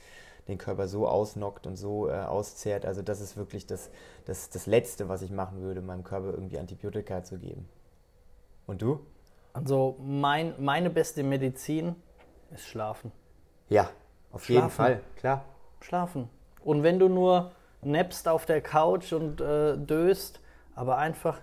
[0.48, 2.84] den Körper so ausnockt und so äh, auszehrt.
[2.84, 3.90] Also das ist wirklich das,
[4.24, 7.68] das, das Letzte, was ich machen würde, meinem Körper irgendwie Antibiotika zu geben.
[8.66, 9.00] Und du?
[9.52, 11.94] Also mein, meine beste Medizin
[12.52, 13.12] ist Schlafen.
[13.68, 13.90] Ja,
[14.30, 14.54] auf Schlafen.
[14.54, 15.44] jeden Fall, klar.
[15.80, 16.28] Schlafen.
[16.64, 20.40] Und wenn du nur nappst auf der Couch und äh, döst,
[20.74, 21.40] aber einfach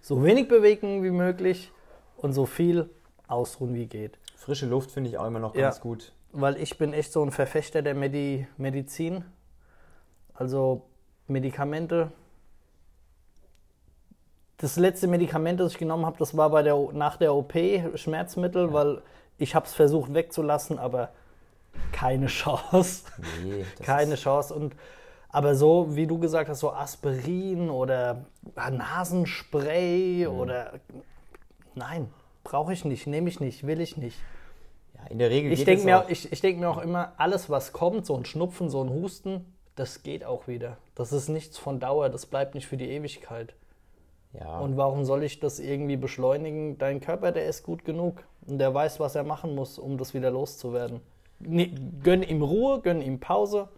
[0.00, 1.72] so wenig bewegen wie möglich
[2.16, 2.90] und so viel
[3.26, 4.18] ausruhen wie geht.
[4.36, 6.12] Frische Luft finde ich auch immer noch ganz ja, gut.
[6.32, 9.24] Weil ich bin echt so ein Verfechter der Medi Medizin.
[10.34, 10.82] Also
[11.26, 12.12] Medikamente.
[14.60, 17.54] Das letzte Medikament, das ich genommen habe, das war bei der, nach der OP
[17.94, 18.72] Schmerzmittel, ja.
[18.74, 19.02] weil
[19.38, 21.08] ich habe es versucht wegzulassen, aber
[21.92, 23.04] keine Chance.
[23.42, 24.54] Nee, keine Chance.
[24.54, 24.74] Und
[25.30, 30.38] aber so, wie du gesagt hast, so Aspirin oder Nasenspray mhm.
[30.38, 30.72] oder
[31.74, 32.10] nein,
[32.44, 34.18] brauche ich nicht, nehme ich nicht, will ich nicht.
[34.94, 37.72] Ja, in der Regel ich denke mir, ich, ich denk mir auch immer, alles, was
[37.72, 40.76] kommt, so ein Schnupfen, so ein Husten, das geht auch wieder.
[40.96, 43.54] Das ist nichts von Dauer, das bleibt nicht für die Ewigkeit.
[44.32, 44.58] Ja.
[44.60, 46.78] Und warum soll ich das irgendwie beschleunigen?
[46.78, 50.14] Dein Körper, der ist gut genug und der weiß, was er machen muss, um das
[50.14, 51.00] wieder loszuwerden.
[51.40, 53.68] Gönn ihm Ruhe, gönn ihm Pause,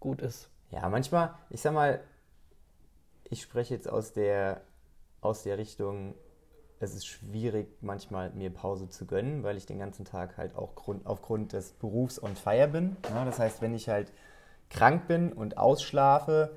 [0.00, 0.48] gut ist.
[0.70, 2.00] Ja, manchmal, ich sag mal,
[3.24, 4.62] ich spreche jetzt aus der,
[5.20, 6.14] aus der Richtung,
[6.80, 10.74] es ist schwierig, manchmal mir Pause zu gönnen, weil ich den ganzen Tag halt auch
[10.74, 12.96] Grund, aufgrund des Berufs on fire bin.
[13.10, 14.10] Ja, das heißt, wenn ich halt
[14.70, 16.56] krank bin und ausschlafe,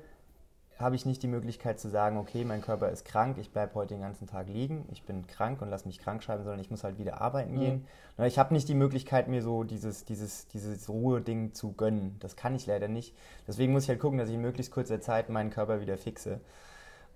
[0.78, 3.94] habe ich nicht die Möglichkeit zu sagen, okay, mein Körper ist krank, ich bleibe heute
[3.94, 6.82] den ganzen Tag liegen, ich bin krank und lass mich krank schreiben, sondern ich muss
[6.82, 7.60] halt wieder arbeiten mhm.
[7.60, 7.86] gehen.
[8.24, 12.16] Ich habe nicht die Möglichkeit, mir so dieses, dieses, dieses Ruhe-Ding zu gönnen.
[12.18, 13.14] Das kann ich leider nicht.
[13.46, 16.40] Deswegen muss ich halt gucken, dass ich in möglichst kurzer Zeit meinen Körper wieder fixe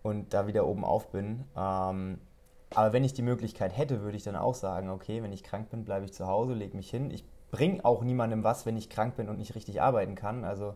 [0.03, 1.45] und da wieder oben auf bin.
[1.57, 2.19] Ähm,
[2.75, 5.71] aber wenn ich die Möglichkeit hätte, würde ich dann auch sagen, okay, wenn ich krank
[5.71, 7.11] bin, bleibe ich zu Hause, lege mich hin.
[7.11, 10.45] Ich bringe auch niemandem was, wenn ich krank bin und nicht richtig arbeiten kann.
[10.45, 10.75] Also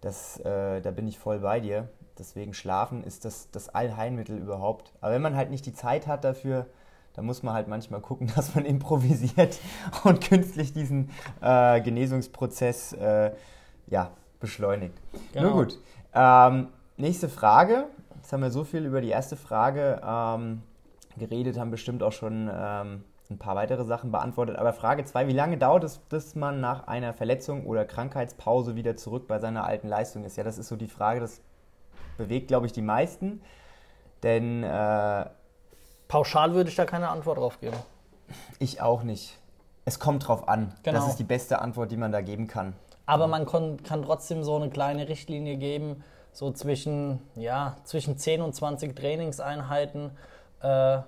[0.00, 1.88] das, äh, da bin ich voll bei dir.
[2.18, 4.92] Deswegen Schlafen ist das, das Allheilmittel überhaupt.
[5.00, 6.66] Aber wenn man halt nicht die Zeit hat dafür,
[7.14, 9.58] dann muss man halt manchmal gucken, dass man improvisiert
[10.04, 11.10] und künstlich diesen
[11.40, 13.32] äh, Genesungsprozess äh,
[13.86, 14.94] ja, beschleunigt.
[15.32, 15.48] Genau.
[15.48, 15.78] Nun gut.
[16.14, 17.86] Ähm, nächste Frage.
[18.16, 20.62] Jetzt haben wir so viel über die erste Frage ähm,
[21.18, 24.56] geredet, haben bestimmt auch schon ähm, ein paar weitere Sachen beantwortet.
[24.56, 28.96] Aber Frage 2, wie lange dauert es, bis man nach einer Verletzung oder Krankheitspause wieder
[28.96, 30.36] zurück bei seiner alten Leistung ist?
[30.36, 31.40] Ja, das ist so die Frage, das
[32.18, 33.40] bewegt, glaube ich, die meisten.
[34.22, 34.62] Denn.
[34.64, 35.26] Äh,
[36.08, 37.76] Pauschal würde ich da keine Antwort drauf geben.
[38.58, 39.38] Ich auch nicht.
[39.84, 40.74] Es kommt drauf an.
[40.82, 40.98] Genau.
[40.98, 42.74] Das ist die beste Antwort, die man da geben kann.
[43.06, 48.42] Aber man kann, kann trotzdem so eine kleine Richtlinie geben, so zwischen, ja, zwischen 10
[48.42, 50.10] und 20 Trainingseinheiten.
[50.62, 50.98] Äh,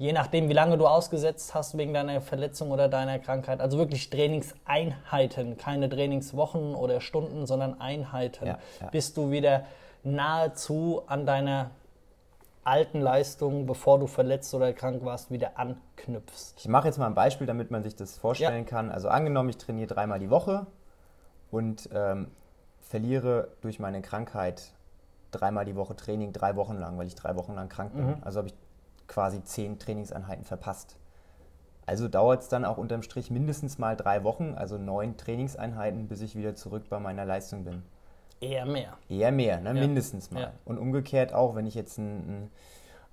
[0.00, 3.60] je nachdem, wie lange du ausgesetzt hast wegen deiner Verletzung oder deiner Krankheit.
[3.60, 8.86] Also wirklich Trainingseinheiten, keine Trainingswochen oder Stunden, sondern Einheiten, ja, ja.
[8.88, 9.66] bis du wieder
[10.02, 11.72] nahezu an deiner
[12.64, 16.54] alten Leistung, bevor du verletzt oder krank warst, wieder anknüpfst.
[16.56, 18.70] Ich mache jetzt mal ein Beispiel, damit man sich das vorstellen ja.
[18.70, 18.90] kann.
[18.90, 20.66] Also angenommen, ich trainiere dreimal die Woche
[21.50, 22.28] und ähm,
[22.80, 24.72] verliere durch meine Krankheit
[25.30, 28.06] dreimal die Woche Training, drei Wochen lang, weil ich drei Wochen lang krank bin.
[28.06, 28.16] Mhm.
[28.22, 28.54] Also habe ich
[29.10, 30.96] quasi zehn Trainingseinheiten verpasst.
[31.84, 36.20] Also dauert es dann auch unterm Strich mindestens mal drei Wochen, also neun Trainingseinheiten, bis
[36.20, 37.82] ich wieder zurück bei meiner Leistung bin.
[38.40, 38.96] Eher mehr.
[39.08, 39.70] Eher mehr, ne?
[39.70, 39.74] Ja.
[39.74, 40.42] mindestens mal.
[40.42, 40.52] Ja.
[40.64, 42.50] Und umgekehrt auch, wenn ich jetzt ein,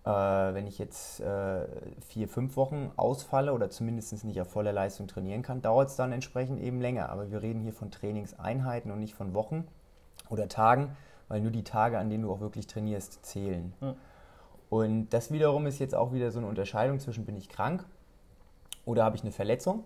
[0.05, 1.65] ein äh, wenn ich jetzt äh,
[2.07, 6.11] vier, fünf Wochen ausfalle oder zumindest nicht auf voller Leistung trainieren kann, dauert es dann
[6.11, 7.09] entsprechend eben länger.
[7.09, 9.67] Aber wir reden hier von Trainingseinheiten und nicht von Wochen.
[10.29, 10.95] oder Tagen,
[11.27, 13.73] weil nur die Tage, an denen du auch wirklich trainierst, zählen.
[13.81, 13.95] Mhm.
[14.69, 17.85] Und das wiederum ist jetzt auch wieder so eine Unterscheidung zwischen bin ich krank
[18.85, 19.83] oder habe ich eine Verletzung.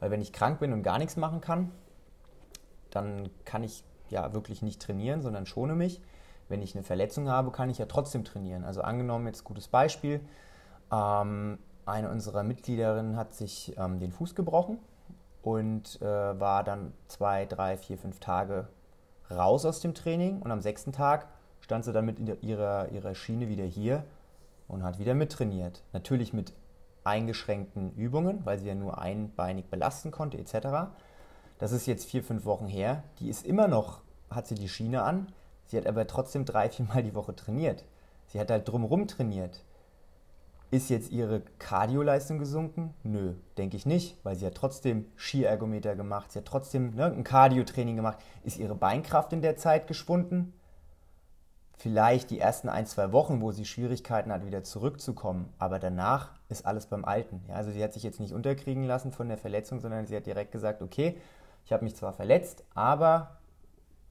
[0.00, 1.70] Weil wenn ich krank bin und gar nichts machen kann,
[2.90, 6.00] dann kann ich ja wirklich nicht trainieren, sondern schone mich.
[6.48, 8.64] Wenn ich eine Verletzung habe, kann ich ja trotzdem trainieren.
[8.64, 10.20] Also angenommen, jetzt gutes Beispiel,
[10.90, 14.78] ähm, eine unserer Mitgliederinnen hat sich ähm, den Fuß gebrochen
[15.42, 18.68] und äh, war dann zwei, drei, vier, fünf Tage
[19.30, 21.28] raus aus dem Training und am sechsten Tag
[21.68, 24.02] stand sie dann mit ihrer, ihrer Schiene wieder hier
[24.68, 25.82] und hat wieder mittrainiert.
[25.92, 26.54] Natürlich mit
[27.04, 30.88] eingeschränkten Übungen, weil sie ja nur einbeinig belasten konnte etc.
[31.58, 33.02] Das ist jetzt vier, fünf Wochen her.
[33.20, 34.00] Die ist immer noch,
[34.30, 35.30] hat sie die Schiene an.
[35.66, 37.84] Sie hat aber trotzdem drei, vier Mal die Woche trainiert.
[38.28, 39.62] Sie hat halt drumherum trainiert.
[40.70, 42.94] Ist jetzt ihre Kardioleistung gesunken?
[43.02, 47.24] Nö, denke ich nicht, weil sie hat trotzdem Skiergometer gemacht, sie hat trotzdem ne, ein
[47.24, 48.16] Cardio-Training gemacht.
[48.42, 50.54] Ist ihre Beinkraft in der Zeit geschwunden?
[51.78, 56.66] Vielleicht die ersten ein, zwei Wochen, wo sie Schwierigkeiten hat, wieder zurückzukommen, aber danach ist
[56.66, 57.42] alles beim Alten.
[57.48, 60.26] Ja, also sie hat sich jetzt nicht unterkriegen lassen von der Verletzung, sondern sie hat
[60.26, 61.16] direkt gesagt, okay,
[61.64, 63.38] ich habe mich zwar verletzt, aber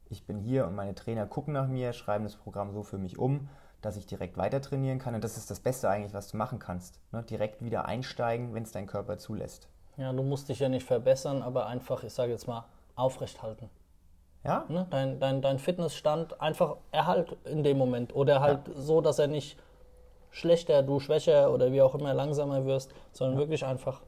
[0.09, 3.17] ich bin hier und meine Trainer gucken nach mir, schreiben das Programm so für mich
[3.17, 3.49] um
[3.81, 5.15] dass ich direkt weiter trainieren kann.
[5.15, 6.99] Und das ist das Beste eigentlich, was du machen kannst.
[7.11, 7.23] Ne?
[7.23, 9.67] Direkt wieder einsteigen, wenn es dein Körper zulässt.
[9.97, 13.69] Ja, du musst dich ja nicht verbessern, aber einfach, ich sage jetzt mal, aufrecht halten.
[14.47, 14.65] Ja?
[14.69, 14.87] Ne?
[14.89, 18.15] Dein, dein, dein Fitnessstand einfach erhalt in dem Moment.
[18.15, 18.73] Oder halt ja.
[18.75, 19.57] so, dass er nicht
[20.31, 23.39] schlechter, du schwächer oder wie auch immer langsamer wirst, sondern ja.
[23.41, 24.01] wirklich einfach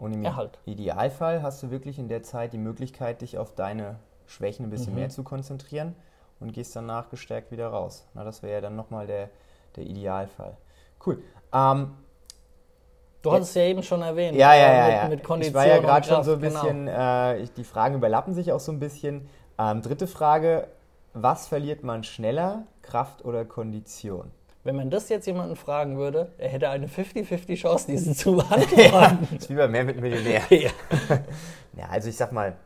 [0.00, 0.58] und im Erhalt.
[0.64, 4.94] Idealfall hast du wirklich in der Zeit die Möglichkeit, dich auf deine Schwächen ein bisschen
[4.94, 5.00] mhm.
[5.00, 5.94] mehr zu konzentrieren
[6.40, 8.06] und gehst danach gestärkt wieder raus.
[8.14, 9.28] Na, das wäre ja dann nochmal der,
[9.76, 10.56] der Idealfall.
[11.04, 11.22] Cool.
[11.52, 11.90] Ähm,
[13.20, 14.38] du hast es ja eben schon erwähnt.
[14.38, 14.84] Ja, ja, ja.
[14.86, 15.08] Mit, ja.
[15.08, 16.62] mit Kondition ich war ja gerade schon so ein genau.
[16.62, 17.32] bisschen, genau.
[17.32, 19.28] äh, die Fragen überlappen sich auch so ein bisschen.
[19.60, 20.68] Ähm, dritte Frage,
[21.12, 24.30] was verliert man schneller, Kraft oder Kondition?
[24.64, 28.78] Wenn man das jetzt jemanden fragen würde, er hätte eine 50-50 Chance, diesen zu beantworten.
[28.78, 30.42] ja, ist wie bei Mehr mit Millionär.
[30.50, 30.70] ja.
[31.76, 32.56] ja, also ich sag mal,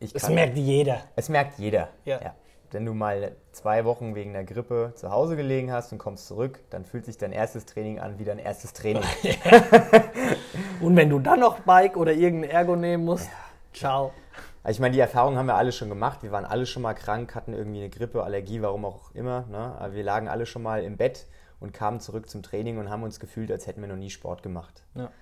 [0.00, 1.00] ich das merkt jeder.
[1.14, 1.88] Es merkt jeder.
[2.06, 2.20] Ja.
[2.22, 2.34] ja
[2.72, 6.58] wenn du mal zwei Wochen wegen der Grippe zu Hause gelegen hast und kommst zurück,
[6.70, 9.02] dann fühlt sich dein erstes Training an wie dein erstes Training.
[10.80, 13.32] und wenn du dann noch Bike oder irgendein Ergo nehmen musst, ja.
[13.72, 14.12] ciao.
[14.66, 16.24] Also ich meine, die Erfahrung haben wir alle schon gemacht.
[16.24, 19.46] Wir waren alle schon mal krank, hatten irgendwie eine Grippe, Allergie, warum auch immer.
[19.48, 19.58] Ne?
[19.78, 21.28] Aber wir lagen alle schon mal im Bett
[21.60, 24.42] und kamen zurück zum Training und haben uns gefühlt, als hätten wir noch nie Sport
[24.42, 24.82] gemacht.
[24.96, 25.12] Ja.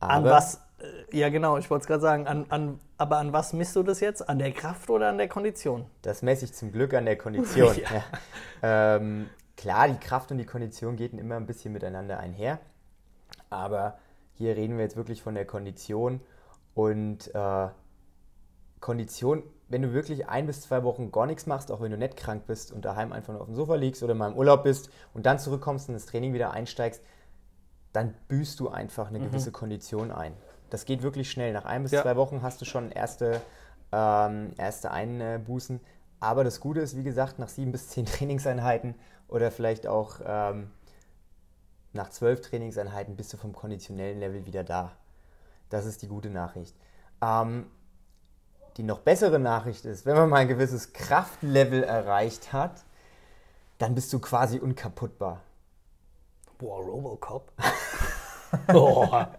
[0.00, 3.52] an was, äh, ja genau, ich wollte es gerade sagen, an, an aber an was
[3.52, 4.26] misst du das jetzt?
[4.26, 5.84] An der Kraft oder an der Kondition?
[6.00, 7.76] Das messe ich zum Glück an der Kondition.
[7.82, 8.02] ja.
[8.62, 8.96] ja.
[8.96, 12.60] Ähm, klar, die Kraft und die Kondition gehen immer ein bisschen miteinander einher.
[13.50, 13.98] Aber
[14.32, 16.22] hier reden wir jetzt wirklich von der Kondition.
[16.74, 17.68] Und äh,
[18.80, 22.16] Kondition, wenn du wirklich ein bis zwei Wochen gar nichts machst, auch wenn du nicht
[22.16, 24.90] krank bist und daheim einfach nur auf dem Sofa liegst oder mal im Urlaub bist
[25.14, 27.02] und dann zurückkommst und ins Training wieder einsteigst,
[27.92, 29.24] dann büßt du einfach eine mhm.
[29.24, 30.34] gewisse Kondition ein.
[30.70, 31.52] Das geht wirklich schnell.
[31.52, 32.02] Nach ein bis ja.
[32.02, 33.40] zwei Wochen hast du schon erste,
[33.92, 35.80] ähm, erste Einbußen.
[36.20, 38.96] Aber das Gute ist, wie gesagt, nach sieben bis zehn Trainingseinheiten
[39.28, 40.70] oder vielleicht auch ähm,
[41.92, 44.92] nach zwölf Trainingseinheiten bist du vom konditionellen Level wieder da.
[45.74, 46.76] Das ist die gute Nachricht.
[47.20, 47.66] Ähm,
[48.76, 52.84] die noch bessere Nachricht ist, wenn man mal ein gewisses Kraftlevel erreicht hat,
[53.78, 55.40] dann bist du quasi unkaputtbar.
[56.58, 57.50] Boah, Robocop.
[58.68, 59.34] Boah.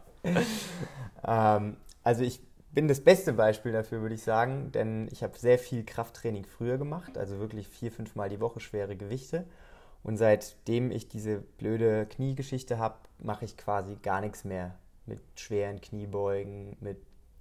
[1.26, 5.58] Ähm, also ich bin das beste Beispiel dafür, würde ich sagen, denn ich habe sehr
[5.58, 9.46] viel Krafttraining früher gemacht, also wirklich vier, fünf Mal die Woche schwere Gewichte.
[10.04, 15.82] Und seitdem ich diese blöde Kniegeschichte habe, mache ich quasi gar nichts mehr mit schweren
[15.82, 16.98] Kniebeugen, mit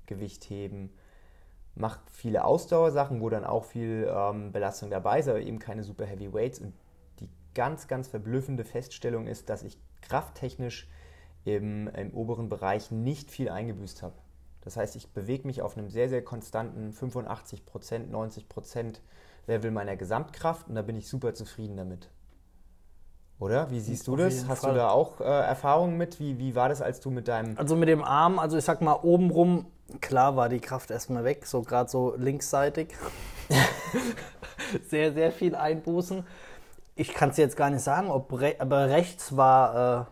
[0.07, 0.93] Gewichtheben.
[1.75, 6.05] Mache viele Ausdauersachen, wo dann auch viel ähm, Belastung dabei ist, aber eben keine super
[6.05, 6.61] Heavy Weights.
[6.61, 6.75] Und
[7.21, 10.89] die ganz, ganz verblüffende Feststellung ist, dass ich krafttechnisch
[11.45, 14.15] im, im oberen Bereich nicht viel eingebüßt habe.
[14.63, 19.01] Das heißt, ich bewege mich auf einem sehr, sehr konstanten 85%, 90%
[19.47, 22.09] Level meiner Gesamtkraft und da bin ich super zufrieden damit.
[23.39, 23.71] Oder?
[23.71, 24.47] Wie siehst du das?
[24.49, 24.73] Hast Fall.
[24.73, 26.21] du da auch äh, Erfahrungen mit?
[26.21, 27.59] Wie, wie war das, als du mit deinem.
[27.59, 29.67] Also mit dem Arm, also ich sag mal obenrum,
[30.01, 32.95] klar war die Kraft erstmal weg, so gerade so linksseitig.
[34.89, 36.25] sehr, sehr viel Einbußen.
[36.97, 40.09] Ich kann es jetzt gar nicht sagen, ob re aber rechts war.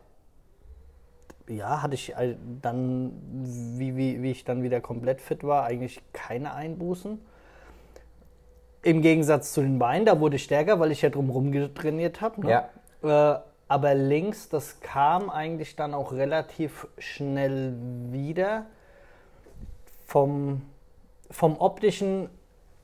[1.48, 2.14] Äh, ja, hatte ich
[2.62, 3.12] dann,
[3.76, 7.20] wie, wie, wie ich dann wieder komplett fit war, eigentlich keine Einbußen.
[8.82, 12.40] Im Gegensatz zu den Beinen, da wurde ich stärker, weil ich ja drumherum trainiert habe.
[12.40, 12.50] Ne?
[12.50, 12.68] Ja.
[13.02, 13.34] Äh,
[13.68, 17.74] aber links, das kam eigentlich dann auch relativ schnell
[18.10, 18.66] wieder
[20.06, 20.62] vom,
[21.30, 22.28] vom optischen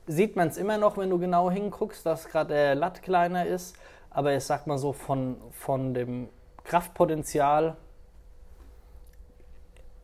[0.07, 3.75] sieht man es immer noch, wenn du genau hinguckst, dass gerade der Latt kleiner ist.
[4.09, 6.29] Aber ich sag mal so, von, von dem
[6.63, 7.77] Kraftpotenzial,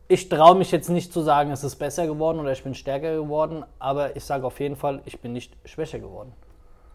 [0.06, 3.16] ich traue mich jetzt nicht zu sagen, es ist besser geworden oder ich bin stärker
[3.16, 6.32] geworden, aber ich sage auf jeden Fall, ich bin nicht schwächer geworden.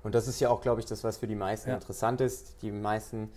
[0.04, 1.76] Und das ist ja auch, glaube ich, das, was für die meisten Ja.
[1.76, 2.62] interessant ist.
[2.62, 3.32] Die meisten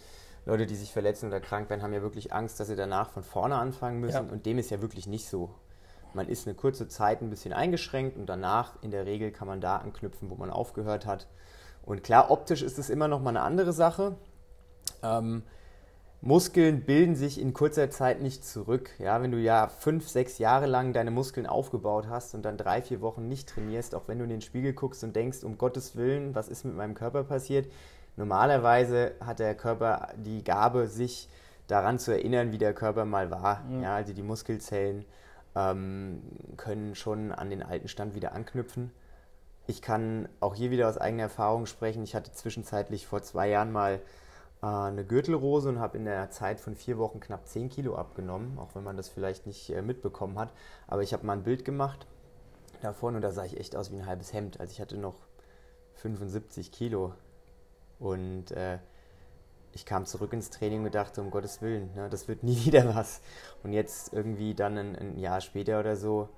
[0.46, 3.22] Leute, die sich verletzen oder krank werden, haben ja wirklich Angst, dass sie danach von
[3.22, 4.26] vorne anfangen müssen.
[4.26, 4.32] Ja.
[4.32, 5.50] Und dem ist ja wirklich nicht so.
[6.14, 9.60] Man ist eine kurze Zeit ein bisschen eingeschränkt und danach in der Regel kann man
[9.60, 11.26] da anknüpfen, wo man aufgehört hat.
[11.82, 14.16] Und klar, optisch ist es immer noch mal eine andere Sache.
[15.02, 15.42] Ähm,
[16.26, 18.88] Muskeln bilden sich in kurzer Zeit nicht zurück.
[18.98, 22.80] Ja, wenn du ja fünf, sechs Jahre lang deine Muskeln aufgebaut hast und dann drei,
[22.80, 25.96] vier Wochen nicht trainierst, auch wenn du in den Spiegel guckst und denkst, um Gottes
[25.96, 27.70] Willen, was ist mit meinem Körper passiert?
[28.16, 31.28] Normalerweise hat der Körper die Gabe, sich
[31.66, 33.62] daran zu erinnern, wie der Körper mal war.
[33.82, 35.04] Ja, also die Muskelzellen
[35.54, 36.22] ähm,
[36.56, 38.92] können schon an den alten Stand wieder anknüpfen.
[39.66, 42.02] Ich kann auch hier wieder aus eigener Erfahrung sprechen.
[42.02, 44.00] Ich hatte zwischenzeitlich vor zwei Jahren mal
[44.64, 48.74] eine Gürtelrose und habe in der Zeit von vier Wochen knapp 10 Kilo abgenommen, auch
[48.74, 50.52] wenn man das vielleicht nicht äh, mitbekommen hat.
[50.86, 52.06] Aber ich habe mal ein Bild gemacht
[52.80, 54.60] davon und da sah ich echt aus wie ein halbes Hemd.
[54.60, 55.16] Also ich hatte noch
[55.94, 57.14] 75 Kilo
[57.98, 58.78] und äh,
[59.72, 62.94] ich kam zurück ins Training und dachte, um Gottes Willen, ne, das wird nie wieder
[62.94, 63.20] was.
[63.62, 66.28] Und jetzt irgendwie dann ein, ein Jahr später oder so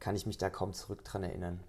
[0.00, 1.60] kann ich mich da kaum zurück dran erinnern.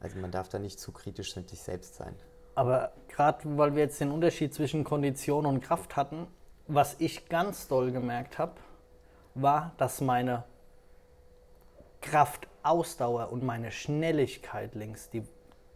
[0.00, 2.14] Also man darf da nicht zu kritisch mit sich selbst sein.
[2.54, 6.26] Aber gerade weil wir jetzt den Unterschied zwischen Kondition und Kraft hatten,
[6.66, 8.52] was ich ganz doll gemerkt habe,
[9.34, 10.44] war, dass meine
[12.00, 15.22] Kraft, Ausdauer und meine Schnelligkeit links, die,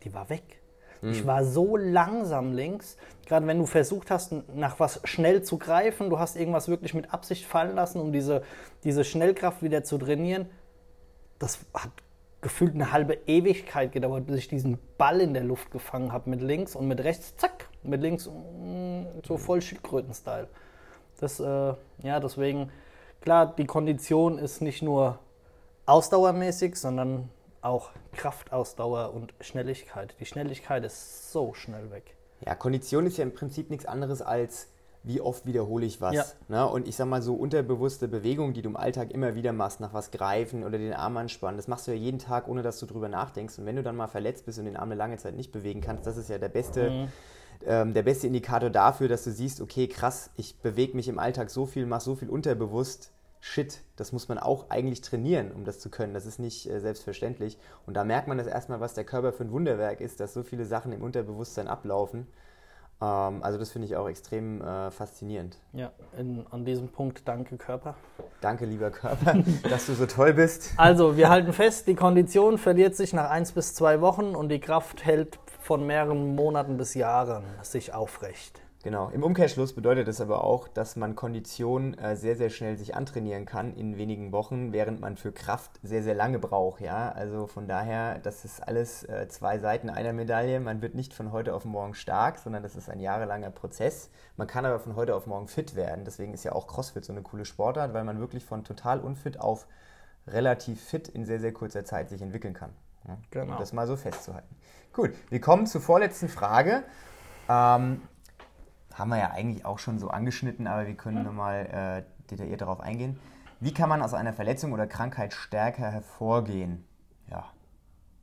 [0.02, 0.60] die war weg.
[1.02, 6.10] Ich war so langsam links, gerade wenn du versucht hast, nach was schnell zu greifen,
[6.10, 8.42] du hast irgendwas wirklich mit Absicht fallen lassen, um diese,
[8.82, 10.48] diese Schnellkraft wieder zu trainieren.
[11.38, 11.90] Das hat
[12.46, 16.40] gefühlt eine halbe Ewigkeit gedauert, bis ich diesen Ball in der Luft gefangen habe mit
[16.40, 20.46] links und mit rechts, zack, mit links mm, so voll Schildkröten-Style.
[21.18, 22.70] Das, äh, ja, deswegen,
[23.20, 25.18] klar, die Kondition ist nicht nur
[25.86, 27.30] ausdauermäßig, sondern
[27.62, 30.14] auch Kraftausdauer und Schnelligkeit.
[30.20, 32.14] Die Schnelligkeit ist so schnell weg.
[32.46, 34.68] Ja, Kondition ist ja im Prinzip nichts anderes als,
[35.06, 36.14] wie oft wiederhole ich was.
[36.14, 36.24] Ja.
[36.48, 36.66] Ne?
[36.66, 39.94] Und ich sag mal, so unterbewusste Bewegungen, die du im Alltag immer wieder machst, nach
[39.94, 42.86] was greifen oder den Arm anspannen, das machst du ja jeden Tag, ohne dass du
[42.86, 43.56] drüber nachdenkst.
[43.58, 45.80] Und wenn du dann mal verletzt bist und den Arm eine lange Zeit nicht bewegen
[45.80, 47.08] kannst, das ist ja der beste,
[47.64, 51.50] ähm, der beste Indikator dafür, dass du siehst, okay, krass, ich bewege mich im Alltag
[51.50, 53.12] so viel, mache so viel unterbewusst.
[53.38, 56.14] Shit, das muss man auch eigentlich trainieren, um das zu können.
[56.14, 57.58] Das ist nicht äh, selbstverständlich.
[57.86, 60.42] Und da merkt man das erstmal, was der Körper für ein Wunderwerk ist, dass so
[60.42, 62.26] viele Sachen im Unterbewusstsein ablaufen.
[63.00, 65.58] Ähm, also das finde ich auch extrem äh, faszinierend.
[65.72, 67.94] Ja, in, an diesem Punkt danke Körper.
[68.40, 69.34] Danke, lieber Körper,
[69.70, 70.72] dass du so toll bist.
[70.76, 74.60] Also, wir halten fest, die Kondition verliert sich nach eins bis zwei Wochen und die
[74.60, 78.60] Kraft hält von mehreren Monaten bis Jahren sich aufrecht.
[78.86, 79.08] Genau.
[79.08, 83.44] Im Umkehrschluss bedeutet es aber auch, dass man Kondition äh, sehr, sehr schnell sich antrainieren
[83.44, 86.80] kann in wenigen Wochen, während man für Kraft sehr, sehr lange braucht.
[86.80, 87.10] Ja?
[87.10, 90.60] Also von daher, das ist alles äh, zwei Seiten einer Medaille.
[90.60, 94.08] Man wird nicht von heute auf morgen stark, sondern das ist ein jahrelanger Prozess.
[94.36, 96.04] Man kann aber von heute auf morgen fit werden.
[96.04, 99.40] Deswegen ist ja auch CrossFit so eine coole Sportart, weil man wirklich von total unfit
[99.40, 99.66] auf
[100.28, 102.70] relativ fit in sehr, sehr kurzer Zeit sich entwickeln kann.
[103.08, 103.18] Ja?
[103.32, 103.54] Genau.
[103.54, 104.54] Um das mal so festzuhalten.
[104.92, 106.84] Gut, wir kommen zur vorletzten Frage.
[107.48, 108.02] Ähm,
[108.98, 112.80] haben wir ja eigentlich auch schon so angeschnitten, aber wir können nochmal äh, detailliert darauf
[112.80, 113.18] eingehen.
[113.60, 116.84] Wie kann man aus einer Verletzung oder Krankheit stärker hervorgehen?
[117.30, 117.44] Ja.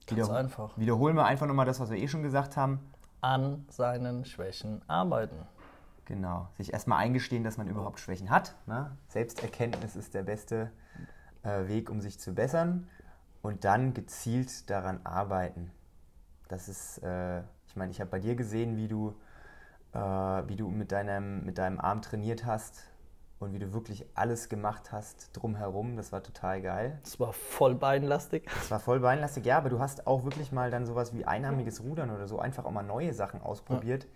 [0.07, 0.77] Ganz einfach.
[0.77, 2.79] Wiederholen wir einfach nochmal das, was wir eh schon gesagt haben.
[3.21, 5.37] An seinen Schwächen arbeiten.
[6.05, 6.49] Genau.
[6.57, 8.55] Sich erstmal eingestehen, dass man überhaupt Schwächen hat.
[8.65, 8.91] Ne?
[9.07, 10.71] Selbsterkenntnis ist der beste
[11.43, 12.89] äh, Weg, um sich zu bessern.
[13.41, 15.71] Und dann gezielt daran arbeiten.
[16.47, 19.15] Das ist, äh, ich meine, ich habe bei dir gesehen, wie du,
[19.93, 22.83] äh, wie du mit deinem, mit deinem Arm trainiert hast
[23.39, 25.95] und wie du wirklich alles gemacht hast drumherum.
[25.95, 26.99] Das war total geil.
[27.03, 28.45] Das war voll beinlastig.
[28.45, 31.83] Das war voll beinlastig, ja, aber du hast auch wirklich mal dann sowas wie einarmiges
[31.83, 34.07] Rudern oder so einfach auch mal neue Sachen ausprobiert.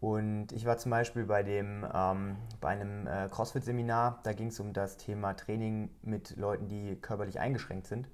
[0.00, 4.60] Und ich war zum Beispiel bei, dem, ähm, bei einem äh, CrossFit-Seminar, da ging es
[4.60, 8.08] um das Thema Training mit Leuten, die körperlich eingeschränkt sind.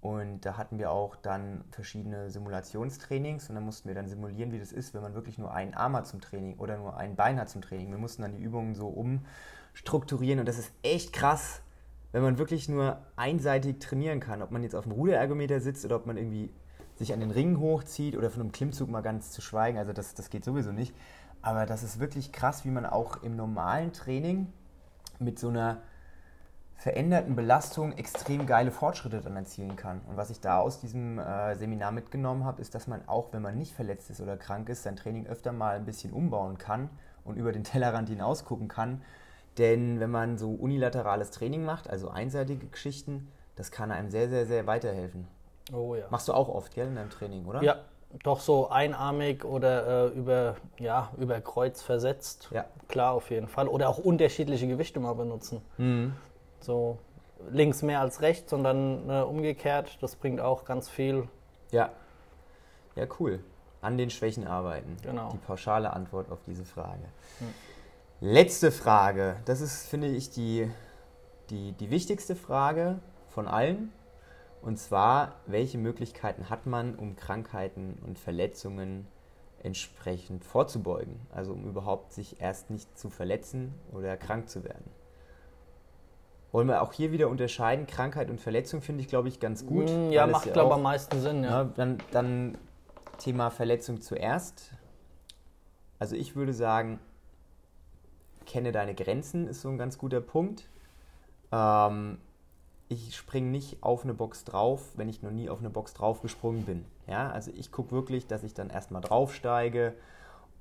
[0.00, 4.58] Und da hatten wir auch dann verschiedene Simulationstrainings und dann mussten wir dann simulieren, wie
[4.58, 7.38] das ist, wenn man wirklich nur einen Arm hat zum Training oder nur ein Bein
[7.40, 7.90] hat zum Training.
[7.90, 11.62] Wir mussten dann die Übungen so umstrukturieren und das ist echt krass,
[12.12, 14.40] wenn man wirklich nur einseitig trainieren kann.
[14.40, 16.50] Ob man jetzt auf dem Ruderergometer sitzt oder ob man irgendwie
[16.94, 19.78] sich an den Ringen hochzieht oder von einem Klimmzug mal ganz zu schweigen.
[19.78, 20.94] Also das, das geht sowieso nicht.
[21.42, 24.52] Aber das ist wirklich krass, wie man auch im normalen Training
[25.18, 25.78] mit so einer
[26.78, 30.00] veränderten Belastung extrem geile Fortschritte dann erzielen kann.
[30.08, 33.42] Und was ich da aus diesem äh, Seminar mitgenommen habe, ist, dass man auch, wenn
[33.42, 36.88] man nicht verletzt ist oder krank ist, sein Training öfter mal ein bisschen umbauen kann
[37.24, 39.02] und über den Tellerrand hinaus gucken kann.
[39.58, 44.46] Denn wenn man so unilaterales Training macht, also einseitige Geschichten, das kann einem sehr, sehr,
[44.46, 45.26] sehr weiterhelfen.
[45.72, 46.04] Oh ja.
[46.10, 47.60] Machst du auch oft, gell, in deinem Training, oder?
[47.60, 47.80] Ja,
[48.22, 52.48] doch so einarmig oder äh, über, ja, über Kreuz versetzt.
[52.52, 52.66] Ja.
[52.86, 53.66] Klar, auf jeden Fall.
[53.66, 55.60] Oder auch unterschiedliche Gewichte mal benutzen.
[55.76, 56.14] Mhm.
[56.60, 56.98] So
[57.50, 59.98] links mehr als rechts, sondern äh, umgekehrt.
[60.00, 61.28] Das bringt auch ganz viel.
[61.70, 61.90] Ja.
[62.96, 63.40] Ja, cool.
[63.80, 64.96] An den Schwächen arbeiten.
[65.02, 65.30] Genau.
[65.30, 67.04] Die pauschale Antwort auf diese Frage.
[68.20, 69.36] Letzte Frage.
[69.44, 70.68] Das ist, finde ich, die,
[71.50, 72.98] die, die wichtigste Frage
[73.28, 73.92] von allen.
[74.60, 79.06] Und zwar, welche Möglichkeiten hat man, um Krankheiten und Verletzungen
[79.62, 81.20] entsprechend vorzubeugen?
[81.32, 84.90] Also um überhaupt sich erst nicht zu verletzen oder krank zu werden.
[86.50, 87.86] Wollen wir auch hier wieder unterscheiden?
[87.86, 89.90] Krankheit und Verletzung finde ich, glaube ich, ganz gut.
[89.90, 91.44] Mm, Ja, macht, glaube ich, am meisten Sinn.
[91.44, 91.50] Ja.
[91.50, 92.58] ja, dann, dann
[93.18, 94.72] Thema Verletzung zuerst.
[95.98, 97.00] Also ich würde sagen,
[98.46, 100.68] kenne deine Grenzen ist so ein ganz guter Punkt.
[101.52, 102.18] Ähm,
[102.88, 106.22] ich springe nicht auf eine Box drauf, wenn ich noch nie auf eine Box drauf
[106.22, 106.84] gesprungen bin.
[107.06, 109.94] Ja, also ich gucke wirklich, dass ich dann erstmal draufsteige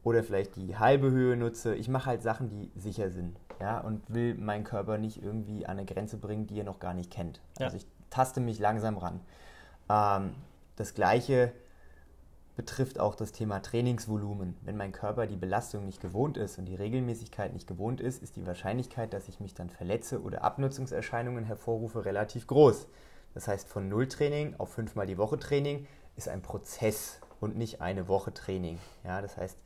[0.07, 1.75] oder vielleicht die halbe Höhe nutze.
[1.75, 3.37] Ich mache halt Sachen, die sicher sind.
[3.59, 6.93] Ja, und will meinen Körper nicht irgendwie an eine Grenze bringen, die er noch gar
[6.93, 7.41] nicht kennt.
[7.59, 7.65] Ja.
[7.65, 9.19] Also ich taste mich langsam ran.
[9.89, 10.35] Ähm,
[10.77, 11.51] das gleiche
[12.55, 14.55] betrifft auch das Thema Trainingsvolumen.
[14.61, 18.37] Wenn mein Körper die Belastung nicht gewohnt ist und die Regelmäßigkeit nicht gewohnt ist, ist
[18.37, 22.87] die Wahrscheinlichkeit, dass ich mich dann verletze oder Abnutzungserscheinungen hervorrufe, relativ groß.
[23.33, 25.85] Das heißt, von Nulltraining auf fünfmal die Woche Training
[26.15, 28.79] ist ein Prozess und nicht eine Woche Training.
[29.03, 29.57] Ja, das heißt,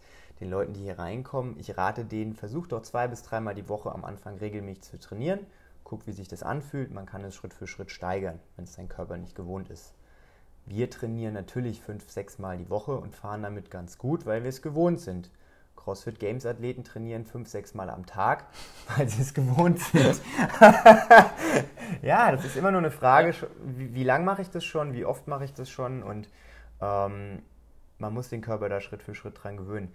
[0.41, 3.91] den Leuten, die hier reinkommen, ich rate denen, versucht doch zwei bis dreimal die Woche
[3.91, 5.39] am Anfang regelmäßig zu trainieren.
[5.83, 6.91] Guckt, wie sich das anfühlt.
[6.91, 9.93] Man kann es Schritt für Schritt steigern, wenn es dein Körper nicht gewohnt ist.
[10.65, 14.49] Wir trainieren natürlich fünf, sechs Mal die Woche und fahren damit ganz gut, weil wir
[14.49, 15.29] es gewohnt sind.
[15.75, 18.45] CrossFit Games Athleten trainieren fünf, sechs Mal am Tag,
[18.97, 20.21] weil sie es gewohnt sind.
[22.01, 23.33] ja, das ist immer nur eine Frage,
[23.63, 26.29] wie, wie lang mache ich das schon, wie oft mache ich das schon und
[26.81, 27.41] ähm,
[27.97, 29.93] man muss den Körper da Schritt für Schritt dran gewöhnen.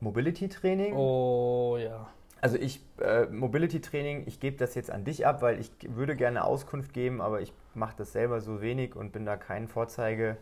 [0.00, 0.94] Mobility Training.
[0.94, 2.08] Oh ja.
[2.40, 6.14] Also ich, äh, Mobility Training, ich gebe das jetzt an dich ab, weil ich würde
[6.16, 10.36] gerne Auskunft geben, aber ich mache das selber so wenig und bin da kein Vorzeige.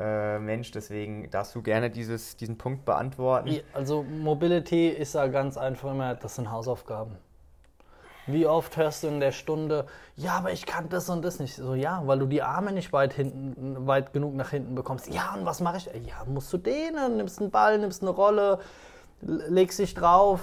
[0.00, 3.60] äh, Mensch, deswegen darfst du gerne dieses, diesen Punkt beantworten.
[3.74, 7.16] Also Mobility ist ja ganz einfach immer, das sind Hausaufgaben.
[8.32, 11.54] Wie oft hörst du in der Stunde, ja, aber ich kann das und das nicht.
[11.54, 15.12] So, ja, weil du die Arme nicht weit hinten, weit genug nach hinten bekommst.
[15.12, 15.86] Ja, und was mache ich?
[16.06, 18.58] Ja, musst du dehnen, nimmst einen Ball, nimmst eine Rolle,
[19.22, 20.40] legst dich drauf,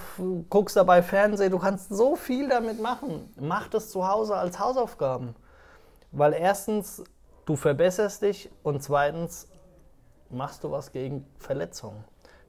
[0.50, 1.52] guckst dabei Fernsehen.
[1.52, 3.34] Du kannst so viel damit machen.
[3.40, 5.36] Mach das zu Hause als Hausaufgaben.
[6.12, 7.04] Weil erstens,
[7.46, 9.48] du verbesserst dich und zweitens,
[10.30, 12.04] machst du was gegen Verletzungen.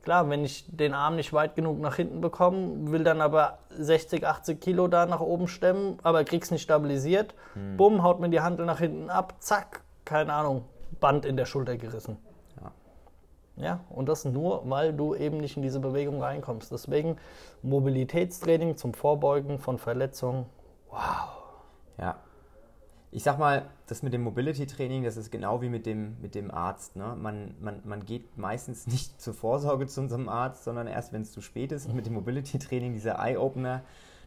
[0.09, 4.27] Klar, wenn ich den Arm nicht weit genug nach hinten bekomme, will dann aber 60,
[4.27, 7.35] 80 Kilo da nach oben stemmen, aber krieg's nicht stabilisiert,
[7.77, 10.65] bumm, haut mir die Handel nach hinten ab, zack, keine Ahnung,
[10.99, 12.17] Band in der Schulter gerissen.
[13.57, 13.81] Ja.
[13.91, 16.73] Und das nur, weil du eben nicht in diese Bewegung reinkommst.
[16.73, 17.19] Deswegen
[17.61, 20.47] Mobilitätstraining zum Vorbeugen von Verletzungen.
[21.99, 22.17] Ja.
[23.11, 26.51] Ich sag mal, das mit dem Mobility-Training, das ist genau wie mit dem, mit dem
[26.51, 26.95] Arzt.
[26.97, 27.17] Ne?
[27.19, 31.33] Man, man, man geht meistens nicht zur Vorsorge zu unserem Arzt, sondern erst, wenn es
[31.33, 31.87] zu spät ist.
[31.87, 33.83] Und mit dem Mobility-Training, dieser Eye-Opener,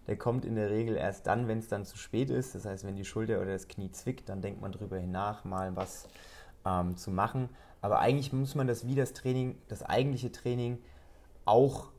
[0.07, 2.55] der kommt in der Regel erst dann, wenn es dann zu spät ist.
[2.55, 5.75] Das heißt, wenn die Schulter oder das Knie zwickt, dann denkt man drüber nach, mal
[5.75, 6.07] was
[6.65, 7.49] ähm, zu machen.
[7.81, 10.79] Aber eigentlich muss man das wie das Training, das eigentliche Training,
[11.45, 11.91] auch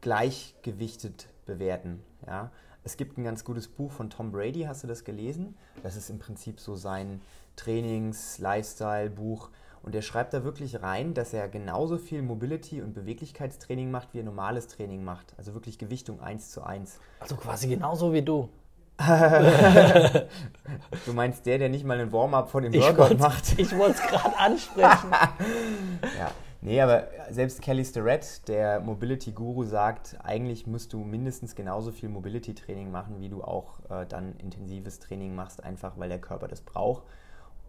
[0.00, 2.02] gleichgewichtet bewerten.
[2.26, 2.50] Ja?
[2.86, 5.56] Es gibt ein ganz gutes Buch von Tom Brady, hast du das gelesen?
[5.82, 7.22] Das ist im Prinzip so sein
[7.56, 9.48] Trainings-Lifestyle-Buch.
[9.82, 14.20] Und er schreibt da wirklich rein, dass er genauso viel Mobility- und Beweglichkeitstraining macht, wie
[14.20, 15.34] er normales Training macht.
[15.38, 17.00] Also wirklich Gewichtung 1 zu 1.
[17.20, 18.48] Also quasi genauso wie du.
[21.04, 23.58] Du meinst der, der nicht mal einen Warm-up vor dem Ich Workout wollte macht?
[23.58, 25.10] es gerade ansprechen.
[26.18, 26.30] Ja,
[26.64, 32.90] nee, aber selbst Kelly Starrett, der Mobility-Guru, sagt, eigentlich musst du mindestens genauso viel Mobility-Training
[32.90, 37.04] machen, wie du auch äh, dann intensives Training machst, einfach weil der Körper das braucht.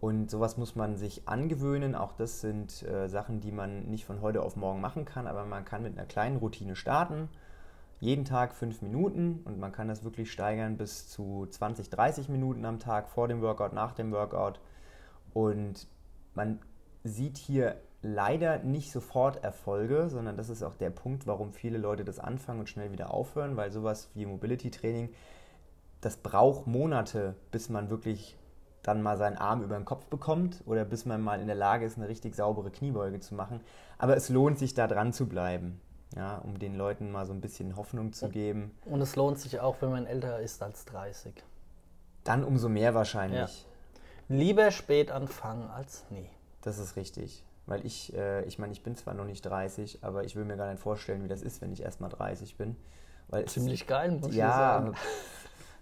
[0.00, 1.94] Und sowas muss man sich angewöhnen.
[1.94, 5.44] Auch das sind äh, Sachen, die man nicht von heute auf morgen machen kann, aber
[5.44, 7.28] man kann mit einer kleinen Routine starten.
[7.98, 12.66] Jeden Tag fünf Minuten und man kann das wirklich steigern bis zu 20, 30 Minuten
[12.66, 14.60] am Tag vor dem Workout, nach dem Workout.
[15.32, 15.86] Und
[16.34, 16.58] man
[17.04, 17.76] sieht hier
[18.06, 22.60] leider nicht sofort Erfolge, sondern das ist auch der Punkt, warum viele Leute das anfangen
[22.60, 25.10] und schnell wieder aufhören, weil sowas wie Mobility Training,
[26.00, 28.36] das braucht Monate, bis man wirklich
[28.82, 31.84] dann mal seinen Arm über den Kopf bekommt oder bis man mal in der Lage
[31.84, 33.60] ist, eine richtig saubere Kniebeuge zu machen.
[33.98, 35.80] Aber es lohnt sich, da dran zu bleiben,
[36.14, 38.70] ja, um den Leuten mal so ein bisschen Hoffnung zu geben.
[38.84, 41.34] Und es lohnt sich auch, wenn man älter ist als 30.
[42.22, 43.66] Dann umso mehr wahrscheinlich.
[44.28, 44.36] Ja.
[44.36, 46.28] Lieber spät anfangen als nie.
[46.62, 47.44] Das ist richtig.
[47.66, 50.56] Weil ich, äh, ich meine, ich bin zwar noch nicht 30, aber ich will mir
[50.56, 52.76] gar nicht vorstellen, wie das ist, wenn ich erst mal 30 bin.
[53.28, 54.94] Weil Ziemlich es, geil, muss ja, ich sagen.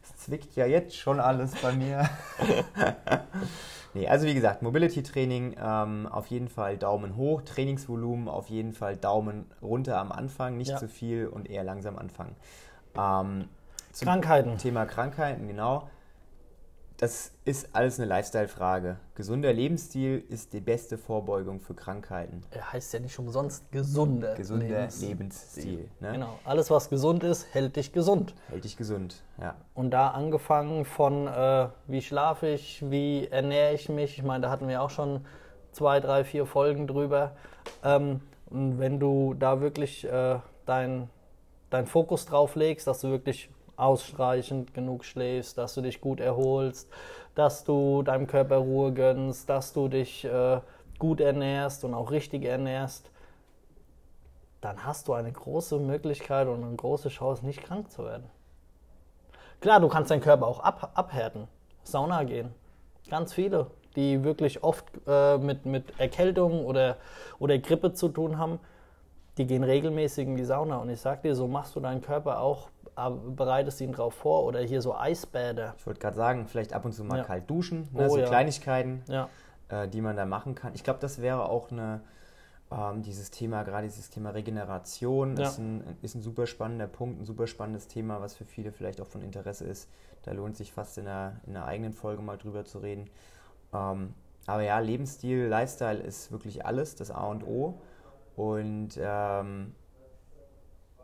[0.07, 2.07] Es zwickt ja jetzt schon alles bei mir.
[3.95, 8.74] nee, also wie gesagt, Mobility Training ähm, auf jeden Fall Daumen hoch, Trainingsvolumen auf jeden
[8.74, 10.76] Fall Daumen runter am Anfang, nicht ja.
[10.76, 12.37] zu viel und eher langsam anfangen.
[12.95, 13.49] Ähm,
[13.99, 14.59] Krankheiten.
[14.59, 15.89] Thema Krankheiten, genau
[16.97, 18.99] das ist alles eine Lifestyle-Frage.
[19.14, 22.42] Gesunder Lebensstil ist die beste Vorbeugung für Krankheiten.
[22.51, 25.09] Er heißt ja nicht umsonst gesunder, gesunder Lebensstil.
[25.09, 26.12] Lebensstil ne?
[26.12, 26.38] Genau.
[26.45, 28.34] Alles, was gesund ist, hält dich gesund.
[28.49, 29.57] Hält dich gesund, ja.
[29.74, 34.18] Und da angefangen von, äh, wie schlafe ich, wie ernähre ich mich.
[34.18, 35.26] Ich meine, da hatten wir auch schon
[35.72, 37.32] zwei, drei, vier Folgen drüber.
[37.82, 41.11] Ähm, und wenn du da wirklich äh, deinen
[41.74, 46.90] dein Fokus drauf legst, dass du wirklich ausreichend genug schläfst, dass du dich gut erholst,
[47.34, 50.60] dass du deinem Körper Ruhe gönnst, dass du dich äh,
[50.98, 53.10] gut ernährst und auch richtig ernährst,
[54.60, 58.24] dann hast du eine große Möglichkeit und eine große Chance, nicht krank zu werden.
[59.60, 61.48] Klar, du kannst deinen Körper auch ab, abhärten,
[61.82, 62.54] Sauna gehen.
[63.10, 63.66] Ganz viele,
[63.96, 66.96] die wirklich oft äh, mit, mit Erkältung oder,
[67.38, 68.58] oder Grippe zu tun haben,
[69.36, 70.78] die gehen regelmäßig in die Sauna.
[70.78, 72.70] Und ich sag dir, so machst du deinen Körper auch
[73.36, 75.74] bereitest ihn drauf vor oder hier so Eisbäder.
[75.78, 77.24] Ich wollte gerade sagen, vielleicht ab und zu mal ja.
[77.24, 78.26] kalt duschen, ne, oh, so ja.
[78.26, 79.28] Kleinigkeiten, ja.
[79.68, 80.72] äh, die man da machen kann.
[80.74, 82.03] Ich glaube, das wäre auch eine,
[82.70, 87.24] ähm, dieses Thema, gerade dieses Thema Regeneration ist, ein, ist ein super spannender Punkt, ein
[87.24, 89.88] super spannendes Thema, was für viele vielleicht auch von Interesse ist.
[90.22, 93.11] Da lohnt sich fast in einer, in einer eigenen Folge mal drüber zu reden.
[93.72, 94.14] Ähm,
[94.47, 97.80] aber ja, Lebensstil, Lifestyle ist wirklich alles, das A und O.
[98.36, 99.74] Und ähm,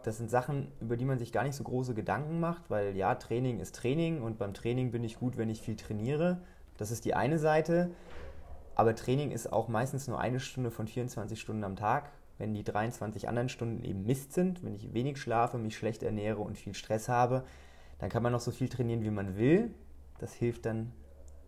[0.02, 3.14] das sind Sachen, über die man sich gar nicht so große Gedanken macht, weil ja,
[3.14, 6.40] Training ist Training und beim Training bin ich gut, wenn ich viel trainiere.
[6.78, 7.90] Das ist die eine Seite.
[8.74, 12.10] Aber Training ist auch meistens nur eine Stunde von 24 Stunden am Tag.
[12.38, 16.40] Wenn die 23 anderen Stunden eben Mist sind, wenn ich wenig schlafe, mich schlecht ernähre
[16.40, 17.44] und viel Stress habe,
[17.98, 19.74] dann kann man noch so viel trainieren, wie man will.
[20.18, 20.92] Das hilft dann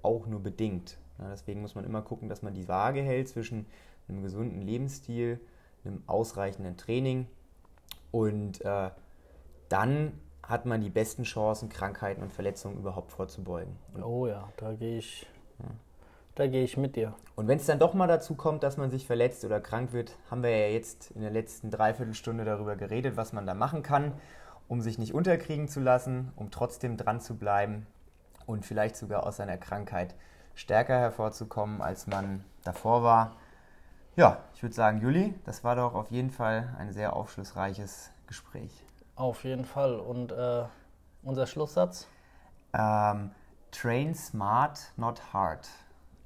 [0.02, 0.98] auch nur bedingt.
[1.18, 3.64] Ja, deswegen muss man immer gucken, dass man die Waage hält zwischen
[4.08, 5.40] einem gesunden Lebensstil,
[5.84, 7.26] einem ausreichenden Training
[8.12, 8.90] und äh,
[9.68, 13.76] dann hat man die besten Chancen, Krankheiten und Verletzungen überhaupt vorzubeugen.
[13.94, 15.26] Und oh ja, da gehe ich,
[15.58, 15.66] ja.
[16.34, 17.14] da gehe ich mit dir.
[17.36, 20.16] Und wenn es dann doch mal dazu kommt, dass man sich verletzt oder krank wird,
[20.30, 24.12] haben wir ja jetzt in der letzten Dreiviertelstunde darüber geredet, was man da machen kann,
[24.68, 27.86] um sich nicht unterkriegen zu lassen, um trotzdem dran zu bleiben
[28.46, 30.14] und vielleicht sogar aus seiner Krankheit
[30.54, 33.36] stärker hervorzukommen, als man davor war.
[34.14, 38.70] Ja, ich würde sagen, Juli, das war doch auf jeden Fall ein sehr aufschlussreiches Gespräch.
[39.16, 39.98] Auf jeden Fall.
[39.98, 40.64] Und äh,
[41.22, 42.06] unser Schlusssatz?
[42.74, 43.30] Ähm,
[43.70, 45.66] train smart, not hard.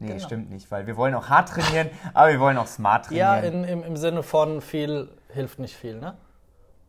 [0.01, 0.19] Nee, genau.
[0.25, 3.29] stimmt nicht, weil wir wollen auch hart trainieren, aber wir wollen auch smart trainieren.
[3.29, 6.17] Ja, in, im, im Sinne von viel hilft nicht viel, ne?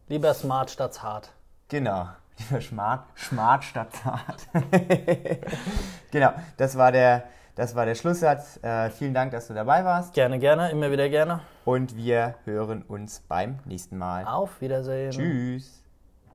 [0.08, 1.32] Lieber smart statt hart.
[1.70, 4.48] Genau, lieber smart, smart statt hart.
[6.12, 7.24] genau, das war der
[7.58, 8.60] das war der Schlusssatz.
[8.64, 10.14] Äh, vielen Dank, dass du dabei warst.
[10.14, 11.42] Gerne, gerne, immer wieder gerne.
[11.66, 14.26] Und wir hören uns beim nächsten Mal.
[14.26, 15.12] Auf Wiedersehen.
[15.12, 15.87] Tschüss.